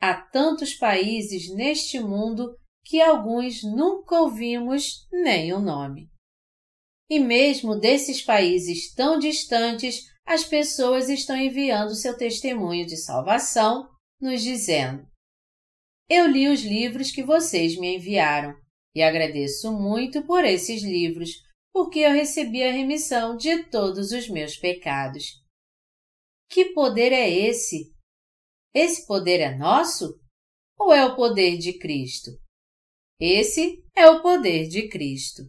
[0.00, 2.56] Há tantos países neste mundo
[2.86, 6.08] que alguns nunca ouvimos nem o nome.
[7.10, 13.88] E mesmo desses países tão distantes, as pessoas estão enviando seu testemunho de salvação,
[14.20, 15.04] nos dizendo:
[16.08, 18.54] Eu li os livros que vocês me enviaram
[18.94, 21.30] e agradeço muito por esses livros,
[21.72, 25.24] porque eu recebi a remissão de todos os meus pecados.
[26.48, 27.92] Que poder é esse?
[28.72, 30.20] Esse poder é nosso?
[30.78, 32.30] Ou é o poder de Cristo?
[33.18, 35.42] Esse é o poder de Cristo.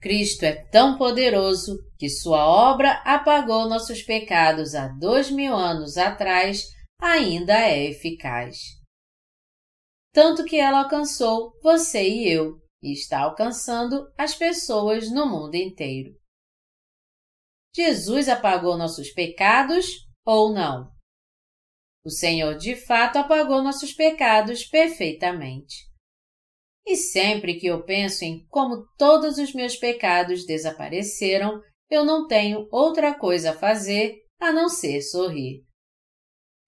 [0.00, 6.62] Cristo é tão poderoso que sua obra apagou nossos pecados há dois mil anos atrás,
[7.00, 8.58] ainda é eficaz.
[10.12, 16.14] Tanto que ela alcançou você e eu, e está alcançando as pessoas no mundo inteiro.
[17.74, 19.86] Jesus apagou nossos pecados
[20.22, 20.92] ou não?
[22.04, 25.93] O Senhor de fato apagou nossos pecados perfeitamente.
[26.86, 31.60] E sempre que eu penso em como todos os meus pecados desapareceram,
[31.90, 35.62] eu não tenho outra coisa a fazer a não ser sorrir.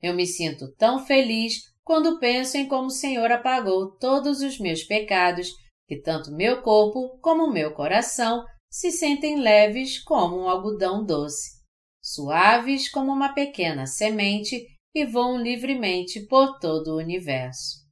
[0.00, 4.82] Eu me sinto tão feliz quando penso em como o Senhor apagou todos os meus
[4.82, 5.50] pecados
[5.86, 11.62] que tanto meu corpo como meu coração se sentem leves como um algodão doce,
[12.02, 17.85] suaves como uma pequena semente e voam livremente por todo o universo.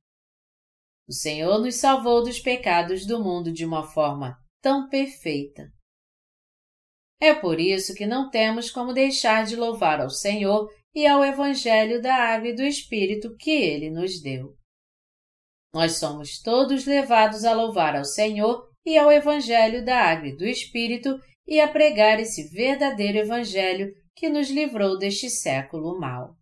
[1.07, 5.71] O Senhor nos salvou dos pecados do mundo de uma forma tão perfeita.
[7.21, 12.01] É por isso que não temos como deixar de louvar ao Senhor e ao Evangelho
[12.01, 14.55] da Água e do Espírito que Ele nos deu.
[15.75, 20.47] Nós somos todos levados a louvar ao Senhor e ao Evangelho da Água e do
[20.47, 26.35] Espírito e a pregar esse verdadeiro Evangelho que nos livrou deste século mau.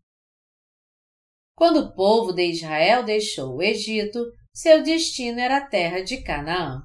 [1.56, 4.20] Quando o povo de Israel deixou o Egito,
[4.54, 6.82] seu destino era a terra de Canaã.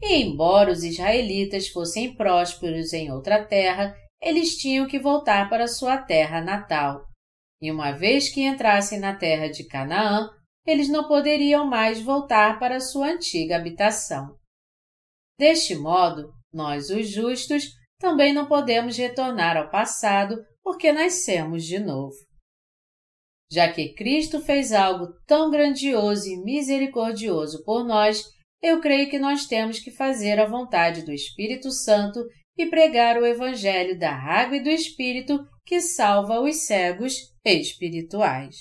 [0.00, 5.98] E embora os israelitas fossem prósperos em outra terra, eles tinham que voltar para sua
[5.98, 7.04] terra natal.
[7.60, 10.28] E uma vez que entrassem na terra de Canaã,
[10.66, 14.36] eles não poderiam mais voltar para sua antiga habitação.
[15.38, 17.64] Deste modo, nós, os justos,
[17.98, 22.14] também não podemos retornar ao passado porque nascemos de novo.
[23.52, 28.24] Já que Cristo fez algo tão grandioso e misericordioso por nós,
[28.62, 32.24] eu creio que nós temos que fazer a vontade do Espírito Santo
[32.56, 38.60] e pregar o Evangelho da água e do Espírito que salva os cegos espirituais.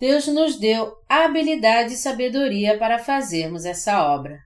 [0.00, 4.36] Deus nos deu habilidade e sabedoria para fazermos essa obra.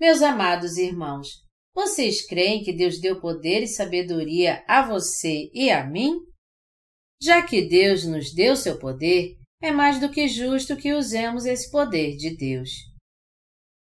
[0.00, 1.26] Meus amados irmãos,
[1.74, 6.33] vocês creem que Deus deu poder e sabedoria a você e a mim?
[7.24, 11.70] Já que Deus nos deu seu poder, é mais do que justo que usemos esse
[11.70, 12.68] poder de Deus.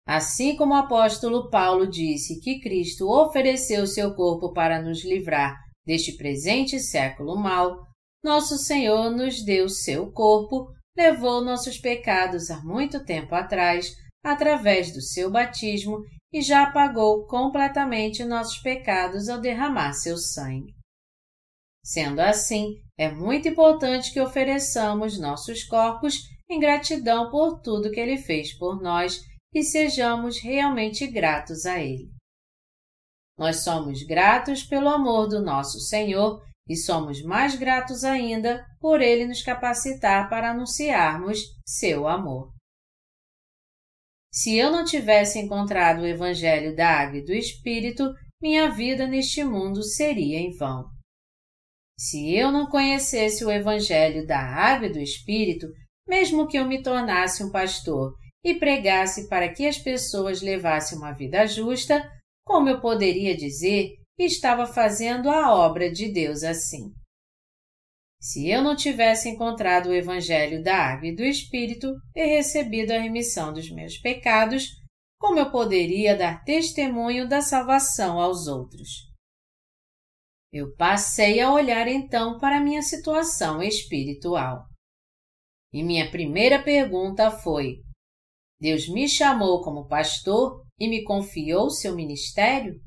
[0.07, 6.15] Assim como o apóstolo Paulo disse que Cristo ofereceu seu corpo para nos livrar deste
[6.17, 7.79] presente século mau,
[8.23, 13.91] nosso Senhor nos deu seu corpo, levou nossos pecados há muito tempo atrás,
[14.23, 15.97] através do seu batismo,
[16.31, 20.75] e já apagou completamente nossos pecados ao derramar seu sangue.
[21.83, 28.15] Sendo assim, é muito importante que ofereçamos nossos corpos em gratidão por tudo que Ele
[28.15, 29.19] fez por nós
[29.51, 32.11] e sejamos realmente gratos a Ele.
[33.39, 39.25] Nós somos gratos pelo amor do nosso Senhor e somos mais gratos ainda por Ele
[39.25, 42.53] nos capacitar para anunciarmos seu amor.
[44.31, 49.43] Se eu não tivesse encontrado o Evangelho da Água e do Espírito, minha vida neste
[49.43, 51.00] mundo seria em vão.
[52.03, 55.67] Se eu não conhecesse o Evangelho da Água e do Espírito,
[56.07, 61.11] mesmo que eu me tornasse um pastor e pregasse para que as pessoas levassem uma
[61.11, 62.03] vida justa,
[62.43, 66.91] como eu poderia dizer que estava fazendo a obra de Deus assim?
[68.19, 72.99] Se eu não tivesse encontrado o Evangelho da Água e do Espírito e recebido a
[72.99, 74.69] remissão dos meus pecados,
[75.19, 79.10] como eu poderia dar testemunho da salvação aos outros?
[80.53, 84.65] Eu passei a olhar então para a minha situação espiritual.
[85.71, 87.77] E minha primeira pergunta foi:
[88.59, 92.81] Deus me chamou como pastor e me confiou seu ministério?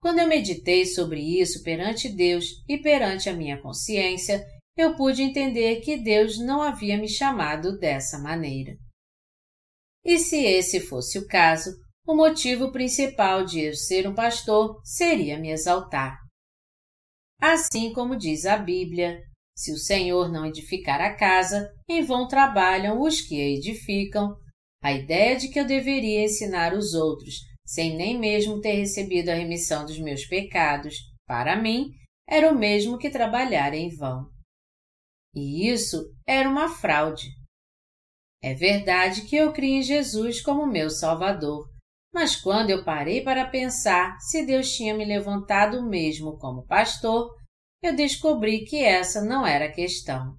[0.00, 5.80] Quando eu meditei sobre isso perante Deus e perante a minha consciência, eu pude entender
[5.80, 8.76] que Deus não havia me chamado dessa maneira.
[10.04, 11.72] E se esse fosse o caso,
[12.06, 16.27] o motivo principal de eu ser um pastor seria me exaltar.
[17.40, 19.22] Assim como diz a Bíblia,
[19.56, 24.36] se o Senhor não edificar a casa, em vão trabalham os que a edificam.
[24.82, 27.34] A ideia de que eu deveria ensinar os outros,
[27.66, 30.94] sem nem mesmo ter recebido a remissão dos meus pecados,
[31.26, 31.90] para mim,
[32.28, 34.30] era o mesmo que trabalhar em vão.
[35.34, 37.28] E isso era uma fraude.
[38.42, 41.68] É verdade que eu criei em Jesus como meu Salvador,
[42.12, 47.30] mas quando eu parei para pensar se Deus tinha me levantado mesmo como pastor,
[47.82, 50.34] eu descobri que essa não era a questão.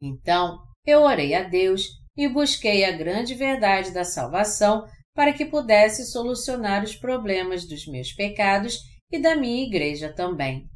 [0.00, 1.82] Então, eu orei a Deus
[2.16, 8.12] e busquei a grande verdade da salvação para que pudesse solucionar os problemas dos meus
[8.12, 8.78] pecados
[9.10, 10.68] e da minha igreja também,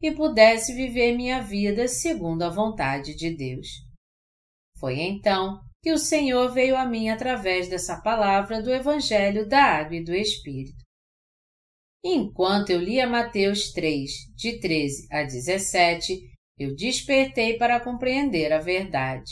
[0.00, 3.68] e pudesse viver minha vida segundo a vontade de Deus.
[4.78, 9.96] Foi então que o Senhor veio a mim através dessa palavra do Evangelho da Água
[9.96, 10.82] e do Espírito.
[12.04, 16.20] Enquanto eu lia Mateus 3, de 13 a 17,
[16.58, 19.30] eu despertei para compreender a verdade.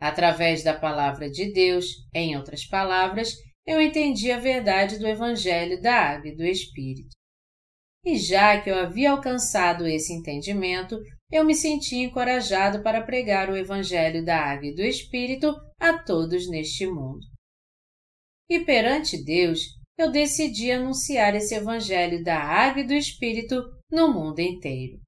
[0.00, 3.34] Através da palavra de Deus, em outras palavras,
[3.66, 7.14] eu entendi a verdade do Evangelho da Água e do Espírito.
[8.04, 11.00] E já que eu havia alcançado esse entendimento,
[11.30, 16.48] eu me senti encorajado para pregar o Evangelho da Água e do Espírito a todos
[16.48, 17.26] neste mundo.
[18.48, 19.60] E perante Deus,
[19.96, 25.00] eu decidi anunciar esse Evangelho da Água e do Espírito no mundo inteiro.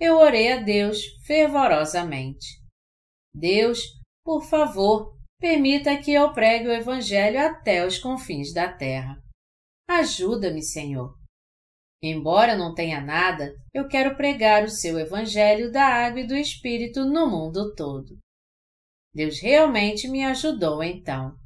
[0.00, 2.58] Eu orei a Deus fervorosamente.
[3.34, 3.80] Deus,
[4.24, 9.22] por favor, permita que eu pregue o Evangelho até os confins da terra.
[9.86, 11.19] Ajuda-me, Senhor.
[12.02, 17.04] Embora não tenha nada, eu quero pregar o seu Evangelho da água e do Espírito
[17.04, 18.18] no mundo todo.
[19.12, 21.36] Deus realmente me ajudou então.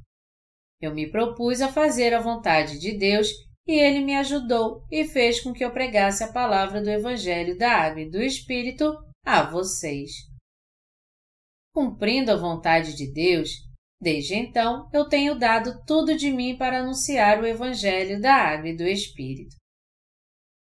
[0.81, 3.29] Eu me propus a fazer a vontade de Deus
[3.67, 7.71] e ele me ajudou e fez com que eu pregasse a palavra do Evangelho da
[7.71, 8.93] água e do Espírito
[9.25, 10.11] a vocês.
[11.73, 13.49] Cumprindo a vontade de Deus,
[13.99, 18.77] desde então eu tenho dado tudo de mim para anunciar o Evangelho da água e
[18.77, 19.55] do Espírito.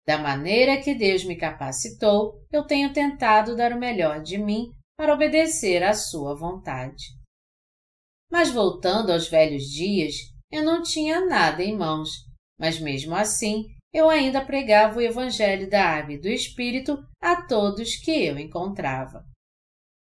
[0.10, 5.14] Da maneira que Deus me capacitou, eu tenho tentado dar o melhor de mim para
[5.14, 7.03] obedecer à Sua vontade.
[8.32, 10.16] Mas voltando aos velhos dias,
[10.51, 12.26] eu não tinha nada em mãos,
[12.60, 17.95] mas mesmo assim eu ainda pregava o Evangelho da Água e do Espírito a todos
[17.98, 19.23] que eu encontrava.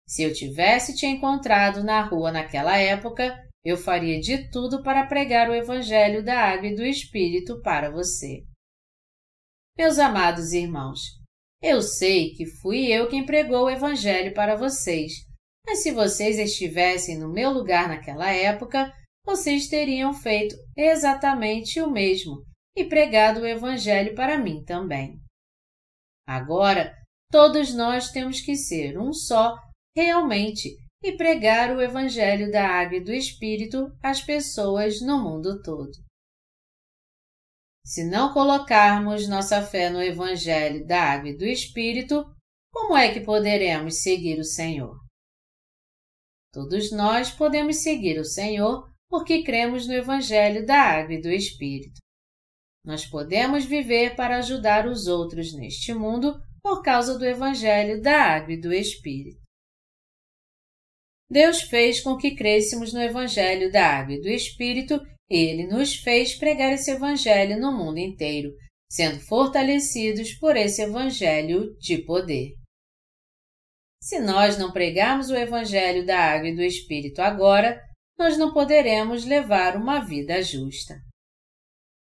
[0.08, 5.50] Se eu tivesse te encontrado na rua naquela época, eu faria de tudo para pregar
[5.50, 8.48] o Evangelho da Água e do Espírito para você.
[9.80, 11.00] Meus amados irmãos,
[11.64, 15.14] eu sei que fui eu quem pregou o Evangelho para vocês,
[15.66, 18.94] mas se vocês estivessem no meu lugar naquela época,
[19.26, 22.44] vocês teriam feito exatamente o mesmo
[22.76, 25.18] e pregado o Evangelho para mim também.
[26.28, 26.94] Agora,
[27.32, 29.56] todos nós temos que ser um só,
[29.96, 36.09] realmente, e pregar o Evangelho da Água e do Espírito às pessoas no mundo todo.
[37.86, 42.24] Se não colocarmos nossa fé no Evangelho da Água e do Espírito,
[42.72, 44.96] como é que poderemos seguir o Senhor?
[46.54, 52.00] Todos nós podemos seguir o Senhor porque cremos no Evangelho da Água e do Espírito.
[52.86, 58.54] Nós podemos viver para ajudar os outros neste mundo por causa do Evangelho da Água
[58.54, 59.42] e do Espírito.
[61.30, 65.00] Deus fez com que crêssemos no Evangelho da Água e do Espírito
[65.30, 68.52] ele nos fez pregar esse Evangelho no mundo inteiro,
[68.92, 72.56] sendo fortalecidos por esse Evangelho de poder.
[74.02, 77.80] Se nós não pregarmos o Evangelho da Água e do Espírito agora,
[78.18, 80.96] nós não poderemos levar uma vida justa.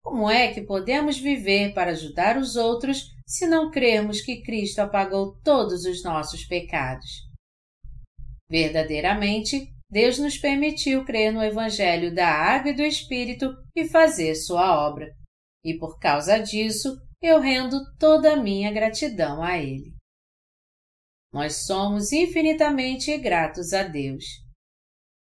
[0.03, 5.39] Como é que podemos viver para ajudar os outros se não crermos que Cristo apagou
[5.43, 7.29] todos os nossos pecados?
[8.49, 14.87] Verdadeiramente, Deus nos permitiu crer no Evangelho da Água e do Espírito e fazer sua
[14.87, 15.13] obra.
[15.65, 19.93] E por causa disso, eu rendo toda a minha gratidão a Ele.
[21.33, 24.25] Nós somos infinitamente gratos a Deus.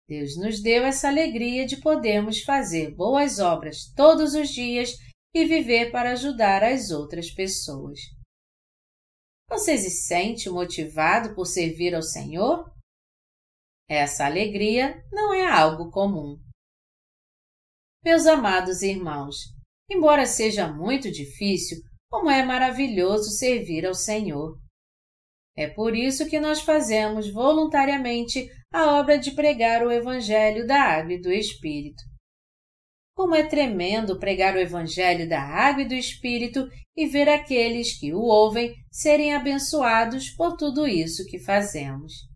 [0.08, 4.90] Deus nos deu essa alegria de podermos fazer boas obras todos os dias
[5.34, 7.98] e viver para ajudar as outras pessoas.
[9.48, 12.70] Você se sente motivado por servir ao Senhor?
[13.90, 16.38] Essa alegria não é algo comum.
[18.04, 19.34] Meus amados irmãos,
[19.90, 21.76] embora seja muito difícil,
[22.08, 24.56] como é maravilhoso servir ao Senhor.
[25.56, 31.14] É por isso que nós fazemos voluntariamente a obra de pregar o Evangelho da Água
[31.14, 32.00] e do Espírito.
[33.16, 38.14] Como é tremendo pregar o Evangelho da Água e do Espírito e ver aqueles que
[38.14, 42.30] o ouvem serem abençoados por tudo isso que fazemos.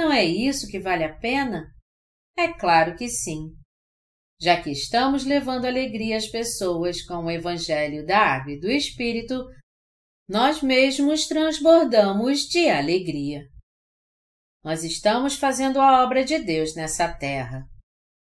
[0.00, 1.74] Não é isso que vale a pena?
[2.34, 3.54] É claro que sim.
[4.40, 9.44] Já que estamos levando alegria às pessoas com o Evangelho da Água e do Espírito,
[10.26, 13.42] nós mesmos transbordamos de alegria.
[14.64, 17.68] Nós estamos fazendo a obra de Deus nessa terra.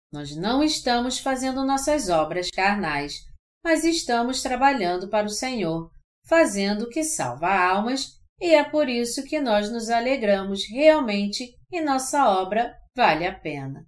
[0.10, 3.16] Nós não estamos fazendo nossas obras carnais,
[3.62, 5.92] mas estamos trabalhando para o Senhor,
[6.26, 11.82] fazendo o que salva almas, e é por isso que nós nos alegramos realmente e
[11.82, 13.86] nossa obra vale a pena.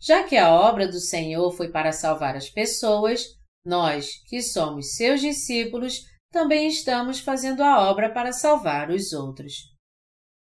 [0.00, 3.24] Já que a obra do Senhor foi para salvar as pessoas,
[3.64, 6.00] nós, que somos seus discípulos,
[6.32, 9.54] também estamos fazendo a obra para salvar os outros.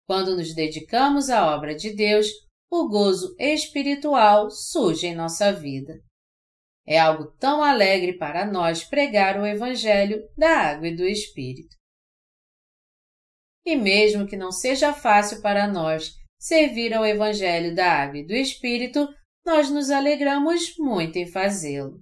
[0.06, 2.27] Quando nos dedicamos à obra de Deus,
[2.70, 5.94] o gozo espiritual surge em nossa vida.
[6.86, 11.76] É algo tão alegre para nós pregar o Evangelho da água e do Espírito.
[13.67, 18.33] E mesmo que não seja fácil para nós servir ao Evangelho da água e do
[18.33, 19.09] Espírito,
[19.45, 22.01] nós nos alegramos muito em fazê-lo.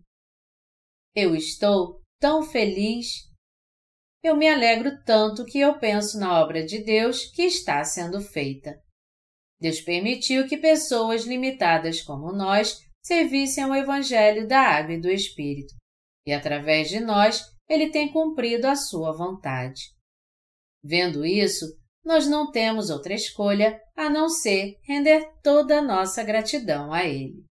[1.16, 3.06] Eu estou tão feliz.
[4.22, 8.78] Eu me alegro tanto que eu penso na obra de Deus que está sendo feita.
[9.58, 15.74] Deus permitiu que pessoas limitadas como nós servissem ao Evangelho da Água e do Espírito,
[16.26, 19.93] e através de nós ele tem cumprido a sua vontade.
[20.84, 21.64] Vendo isso,
[22.04, 27.42] nós não temos outra escolha a não ser render toda a nossa gratidão a Ele.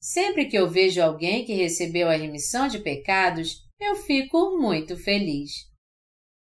[0.00, 5.50] Sempre que eu vejo alguém que recebeu a remissão de pecados, eu fico muito feliz.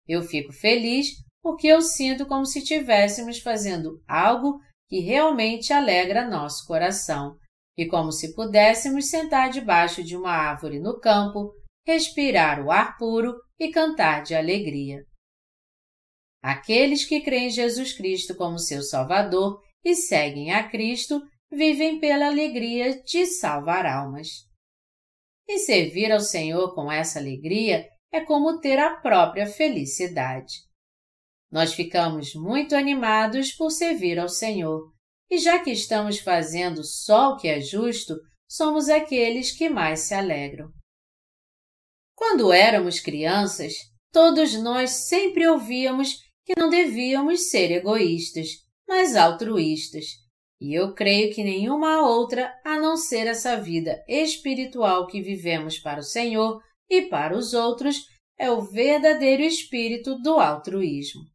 [0.06, 1.08] Eu fico feliz
[1.42, 7.36] porque eu sinto como se estivéssemos fazendo algo que realmente alegra nosso coração,
[7.76, 11.52] e como se pudéssemos sentar debaixo de uma árvore no campo,
[11.86, 15.02] respirar o ar puro e cantar de alegria.
[16.42, 22.26] Aqueles que creem em Jesus Cristo como seu Salvador e seguem a Cristo vivem pela
[22.26, 24.28] alegria de salvar almas.
[25.46, 30.54] E servir ao Senhor com essa alegria é como ter a própria felicidade.
[31.50, 34.90] Nós ficamos muito animados por servir ao Senhor,
[35.30, 38.14] e já que estamos fazendo só o que é justo,
[38.48, 40.70] somos aqueles que mais se alegram.
[42.14, 43.74] Quando éramos crianças,
[44.10, 48.48] todos nós sempre ouvíamos que não devíamos ser egoístas,
[48.88, 50.04] mas altruístas.
[50.60, 56.00] E eu creio que nenhuma outra, a não ser essa vida espiritual que vivemos para
[56.00, 58.06] o Senhor e para os outros,
[58.38, 61.32] é o verdadeiro espírito do altruísmo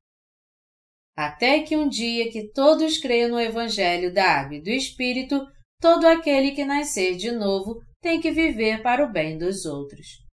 [1.18, 5.48] até que um dia que todos creiam no Evangelho da Água e do Espírito,
[5.82, 10.24] todo aquele que nascer de novo tem que viver para o bem dos outros.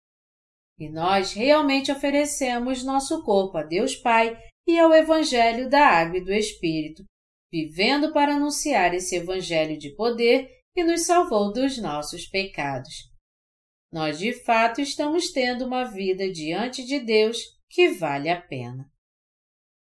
[0.78, 6.24] E nós realmente oferecemos nosso corpo a Deus Pai e ao Evangelho da Água e
[6.24, 7.04] do Espírito,
[7.52, 13.12] vivendo para anunciar esse Evangelho de poder que nos salvou dos nossos pecados.
[13.92, 17.38] Nós de fato estamos tendo uma vida diante de Deus
[17.70, 18.90] que vale a pena.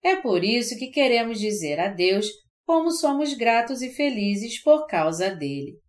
[0.04, 2.28] É por isso que queremos dizer a Deus
[2.66, 5.80] como somos gratos e felizes por causa dele.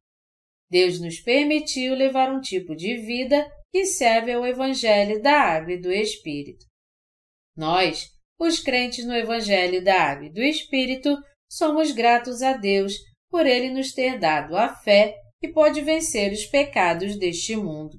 [0.71, 5.81] Deus nos permitiu levar um tipo de vida que serve ao Evangelho da Água e
[5.81, 6.67] do Espírito.
[7.57, 8.12] Nós,
[8.43, 11.17] os crentes no Evangelho da Água e do Espírito,
[11.51, 12.95] somos gratos a Deus
[13.31, 17.99] por ele nos ter dado a fé que pode vencer os pecados deste mundo.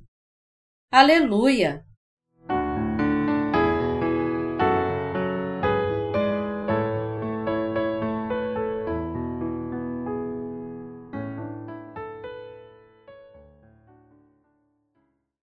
[0.91, 1.84] Aleluia!